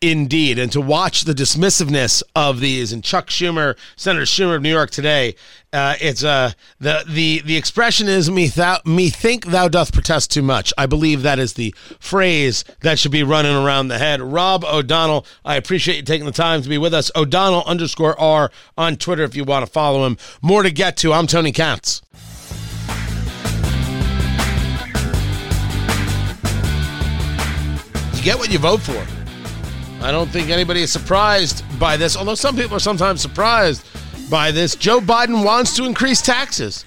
Indeed, 0.00 0.60
and 0.60 0.70
to 0.70 0.80
watch 0.80 1.22
the 1.22 1.32
dismissiveness 1.32 2.22
of 2.36 2.60
these, 2.60 2.92
and 2.92 3.02
Chuck 3.02 3.26
Schumer, 3.30 3.76
Senator 3.96 4.26
Schumer 4.26 4.54
of 4.54 4.62
New 4.62 4.70
York 4.70 4.90
today, 4.90 5.34
uh, 5.72 5.96
it's 6.00 6.22
uh, 6.22 6.52
the 6.78 7.02
the 7.08 7.40
the 7.44 7.56
expression 7.56 8.06
is 8.06 8.30
me 8.30 8.46
thou 8.46 8.78
me 8.84 9.10
think 9.10 9.46
thou 9.46 9.66
doth 9.66 9.92
protest 9.92 10.30
too 10.30 10.42
much. 10.42 10.72
I 10.78 10.86
believe 10.86 11.22
that 11.22 11.40
is 11.40 11.54
the 11.54 11.74
phrase 11.98 12.62
that 12.82 13.00
should 13.00 13.10
be 13.10 13.24
running 13.24 13.56
around 13.56 13.88
the 13.88 13.98
head. 13.98 14.20
Rob 14.20 14.64
O'Donnell, 14.64 15.26
I 15.44 15.56
appreciate 15.56 15.96
you 15.96 16.02
taking 16.02 16.26
the 16.26 16.32
time 16.32 16.62
to 16.62 16.68
be 16.68 16.78
with 16.78 16.94
us. 16.94 17.10
O'Donnell 17.16 17.64
underscore 17.66 18.18
R 18.20 18.52
on 18.76 18.98
Twitter 18.98 19.24
if 19.24 19.34
you 19.34 19.42
want 19.42 19.66
to 19.66 19.72
follow 19.72 20.06
him. 20.06 20.16
More 20.40 20.62
to 20.62 20.70
get 20.70 20.96
to. 20.98 21.12
I'm 21.12 21.26
Tony 21.26 21.50
Katz. 21.50 22.02
You 28.14 28.22
get 28.22 28.38
what 28.38 28.52
you 28.52 28.60
vote 28.60 28.80
for. 28.80 29.17
I 30.00 30.12
don't 30.12 30.30
think 30.30 30.48
anybody 30.48 30.82
is 30.82 30.92
surprised 30.92 31.64
by 31.80 31.96
this, 31.96 32.16
although 32.16 32.36
some 32.36 32.54
people 32.54 32.76
are 32.76 32.80
sometimes 32.80 33.20
surprised 33.20 33.84
by 34.30 34.52
this. 34.52 34.76
Joe 34.76 35.00
Biden 35.00 35.44
wants 35.44 35.74
to 35.76 35.84
increase 35.84 36.22
taxes, 36.22 36.84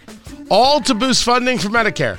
all 0.50 0.80
to 0.82 0.94
boost 0.94 1.26
funding 1.26 1.58
for 1.58 1.68
Medicare. 1.68 2.18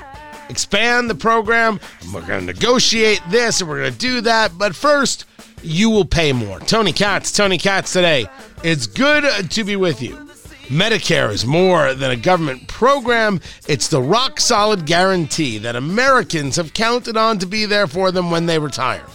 Expand 0.50 1.08
the 1.08 1.14
program, 1.14 1.80
we're 2.12 2.26
going 2.26 2.40
to 2.40 2.46
negotiate 2.46 3.22
this 3.30 3.60
and 3.60 3.70
we're 3.70 3.80
going 3.80 3.92
to 3.92 3.98
do 3.98 4.20
that. 4.20 4.58
But 4.58 4.76
first, 4.76 5.24
you 5.62 5.88
will 5.88 6.04
pay 6.04 6.34
more. 6.34 6.60
Tony 6.60 6.92
Katz, 6.92 7.32
Tony 7.32 7.56
Katz 7.56 7.94
today. 7.94 8.26
It's 8.62 8.86
good 8.86 9.50
to 9.50 9.64
be 9.64 9.76
with 9.76 10.02
you. 10.02 10.16
Medicare 10.66 11.30
is 11.30 11.46
more 11.46 11.94
than 11.94 12.10
a 12.10 12.16
government 12.16 12.68
program, 12.68 13.40
it's 13.66 13.88
the 13.88 14.00
rock 14.00 14.40
solid 14.40 14.84
guarantee 14.84 15.56
that 15.58 15.74
Americans 15.74 16.56
have 16.56 16.74
counted 16.74 17.16
on 17.16 17.38
to 17.38 17.46
be 17.46 17.64
there 17.64 17.86
for 17.86 18.12
them 18.12 18.30
when 18.30 18.44
they 18.44 18.58
retire 18.58 19.06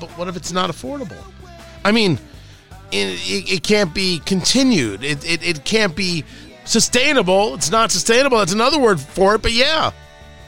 but 0.00 0.10
what 0.10 0.28
if 0.28 0.36
it's 0.36 0.52
not 0.52 0.70
affordable? 0.70 1.22
I 1.84 1.92
mean, 1.92 2.18
it, 2.90 3.18
it, 3.28 3.52
it 3.52 3.62
can't 3.62 3.94
be 3.94 4.20
continued. 4.20 5.04
It, 5.04 5.24
it, 5.24 5.42
it 5.42 5.64
can't 5.64 5.94
be 5.94 6.24
sustainable. 6.64 7.54
It's 7.54 7.70
not 7.70 7.90
sustainable. 7.90 8.38
That's 8.38 8.52
another 8.52 8.78
word 8.78 9.00
for 9.00 9.34
it, 9.34 9.42
but 9.42 9.52
yeah. 9.52 9.90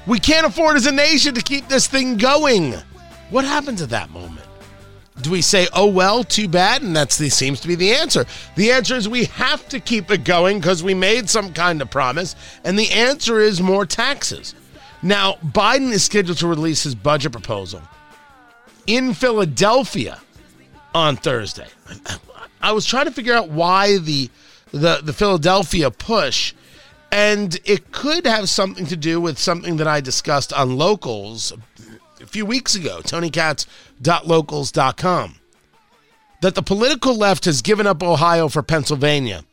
We 0.06 0.18
can't 0.18 0.46
afford 0.46 0.76
as 0.76 0.86
a 0.86 0.92
nation 0.92 1.34
to 1.34 1.42
keep 1.42 1.68
this 1.68 1.86
thing 1.86 2.16
going. 2.16 2.74
What 3.30 3.44
happens 3.44 3.82
at 3.82 3.90
that 3.90 4.10
moment? 4.10 4.46
Do 5.20 5.30
we 5.30 5.42
say, 5.42 5.68
oh, 5.74 5.86
well, 5.86 6.24
too 6.24 6.48
bad? 6.48 6.82
And 6.82 6.96
that's 6.96 7.18
the 7.18 7.28
seems 7.28 7.60
to 7.60 7.68
be 7.68 7.74
the 7.74 7.92
answer. 7.92 8.24
The 8.56 8.72
answer 8.72 8.94
is 8.94 9.08
we 9.08 9.26
have 9.26 9.68
to 9.68 9.78
keep 9.78 10.10
it 10.10 10.24
going 10.24 10.58
because 10.58 10.82
we 10.82 10.94
made 10.94 11.28
some 11.28 11.52
kind 11.52 11.82
of 11.82 11.90
promise. 11.90 12.34
And 12.64 12.78
the 12.78 12.90
answer 12.90 13.38
is 13.38 13.60
more 13.60 13.84
taxes. 13.84 14.54
Now, 15.02 15.34
Biden 15.44 15.92
is 15.92 16.04
scheduled 16.04 16.38
to 16.38 16.46
release 16.46 16.82
his 16.82 16.94
budget 16.94 17.32
proposal 17.32 17.82
in 18.86 19.14
Philadelphia 19.14 20.20
on 20.94 21.16
Thursday. 21.16 21.68
I 22.62 22.72
was 22.72 22.84
trying 22.84 23.06
to 23.06 23.12
figure 23.12 23.34
out 23.34 23.48
why 23.48 23.98
the 23.98 24.30
the 24.72 25.00
the 25.02 25.12
Philadelphia 25.12 25.90
push 25.90 26.54
and 27.12 27.58
it 27.64 27.90
could 27.92 28.26
have 28.26 28.48
something 28.48 28.86
to 28.86 28.96
do 28.96 29.20
with 29.20 29.38
something 29.38 29.76
that 29.76 29.86
I 29.88 30.00
discussed 30.00 30.52
on 30.52 30.76
locals 30.76 31.52
a 32.20 32.26
few 32.26 32.44
weeks 32.46 32.76
ago, 32.76 33.00
tonykatz.locals.com. 33.02 35.34
That 36.42 36.54
the 36.54 36.62
political 36.62 37.16
left 37.16 37.44
has 37.46 37.62
given 37.62 37.86
up 37.86 38.02
Ohio 38.02 38.48
for 38.48 38.62
Pennsylvania. 38.62 39.44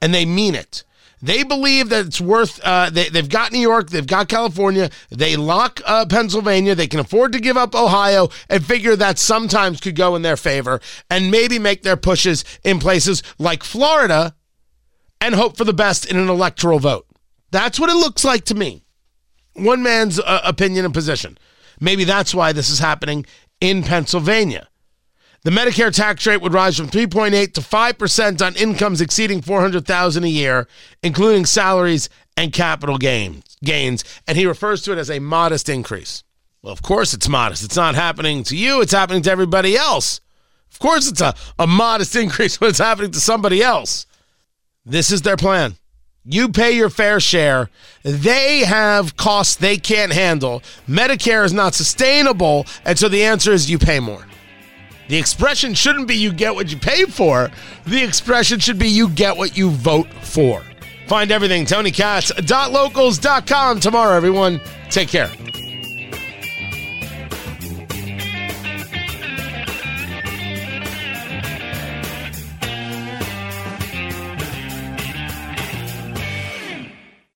And 0.00 0.14
they 0.14 0.24
mean 0.24 0.56
it. 0.56 0.82
They 1.24 1.44
believe 1.44 1.88
that 1.90 2.06
it's 2.06 2.20
worth. 2.20 2.60
Uh, 2.64 2.90
they, 2.90 3.04
have 3.14 3.28
got 3.28 3.52
New 3.52 3.60
York, 3.60 3.90
they've 3.90 4.06
got 4.06 4.28
California, 4.28 4.90
they 5.08 5.36
lock 5.36 5.80
uh, 5.86 6.04
Pennsylvania, 6.06 6.74
they 6.74 6.88
can 6.88 6.98
afford 6.98 7.32
to 7.32 7.38
give 7.38 7.56
up 7.56 7.76
Ohio, 7.76 8.28
and 8.50 8.64
figure 8.64 8.96
that 8.96 9.20
sometimes 9.20 9.80
could 9.80 9.94
go 9.94 10.16
in 10.16 10.22
their 10.22 10.36
favor, 10.36 10.80
and 11.08 11.30
maybe 11.30 11.60
make 11.60 11.82
their 11.84 11.96
pushes 11.96 12.44
in 12.64 12.80
places 12.80 13.22
like 13.38 13.62
Florida, 13.62 14.34
and 15.20 15.36
hope 15.36 15.56
for 15.56 15.64
the 15.64 15.72
best 15.72 16.04
in 16.06 16.16
an 16.16 16.28
electoral 16.28 16.80
vote. 16.80 17.06
That's 17.52 17.78
what 17.78 17.90
it 17.90 17.94
looks 17.94 18.24
like 18.24 18.44
to 18.46 18.56
me. 18.56 18.82
One 19.54 19.82
man's 19.82 20.18
uh, 20.18 20.40
opinion 20.42 20.84
and 20.84 20.94
position. 20.94 21.38
Maybe 21.78 22.02
that's 22.02 22.34
why 22.34 22.52
this 22.52 22.68
is 22.68 22.80
happening 22.80 23.26
in 23.60 23.84
Pennsylvania. 23.84 24.68
The 25.44 25.50
Medicare 25.50 25.92
tax 25.92 26.24
rate 26.24 26.40
would 26.40 26.54
rise 26.54 26.76
from 26.76 26.88
3.8 26.88 27.52
to 27.54 27.60
5% 27.60 28.46
on 28.46 28.54
incomes 28.54 29.00
exceeding 29.00 29.42
400,000 29.42 30.22
a 30.22 30.28
year, 30.28 30.68
including 31.02 31.46
salaries 31.46 32.08
and 32.36 32.52
capital 32.52 32.96
gains. 32.96 33.56
Gains, 33.64 34.04
and 34.28 34.38
he 34.38 34.46
refers 34.46 34.82
to 34.82 34.92
it 34.92 34.98
as 34.98 35.10
a 35.10 35.18
modest 35.18 35.68
increase. 35.68 36.22
Well, 36.62 36.72
of 36.72 36.82
course 36.82 37.12
it's 37.12 37.28
modest. 37.28 37.64
It's 37.64 37.74
not 37.74 37.96
happening 37.96 38.44
to 38.44 38.56
you, 38.56 38.82
it's 38.82 38.92
happening 38.92 39.22
to 39.22 39.32
everybody 39.32 39.76
else. 39.76 40.20
Of 40.70 40.78
course 40.78 41.10
it's 41.10 41.20
a, 41.20 41.34
a 41.58 41.66
modest 41.66 42.14
increase 42.24 42.60
when 42.60 42.70
it's 42.70 42.78
happening 42.78 43.10
to 43.10 43.20
somebody 43.20 43.64
else. 43.64 44.06
This 44.86 45.10
is 45.10 45.22
their 45.22 45.36
plan. 45.36 45.74
You 46.24 46.50
pay 46.50 46.70
your 46.70 46.88
fair 46.88 47.18
share. 47.18 47.68
They 48.04 48.60
have 48.60 49.16
costs 49.16 49.56
they 49.56 49.76
can't 49.76 50.12
handle. 50.12 50.62
Medicare 50.88 51.44
is 51.44 51.52
not 51.52 51.74
sustainable, 51.74 52.64
and 52.84 52.96
so 52.96 53.08
the 53.08 53.24
answer 53.24 53.50
is 53.50 53.68
you 53.68 53.78
pay 53.78 53.98
more. 53.98 54.24
The 55.12 55.18
expression 55.18 55.74
shouldn't 55.74 56.08
be 56.08 56.16
you 56.16 56.32
get 56.32 56.54
what 56.54 56.72
you 56.72 56.78
pay 56.78 57.04
for. 57.04 57.50
The 57.84 58.02
expression 58.02 58.58
should 58.60 58.78
be 58.78 58.88
you 58.88 59.10
get 59.10 59.36
what 59.36 59.58
you 59.58 59.68
vote 59.68 60.08
for. 60.22 60.62
Find 61.06 61.30
everything, 61.30 61.66
TonyKatz.locals.com 61.66 63.80
tomorrow, 63.80 64.16
everyone. 64.16 64.58
Take 64.88 65.08
care. 65.08 65.30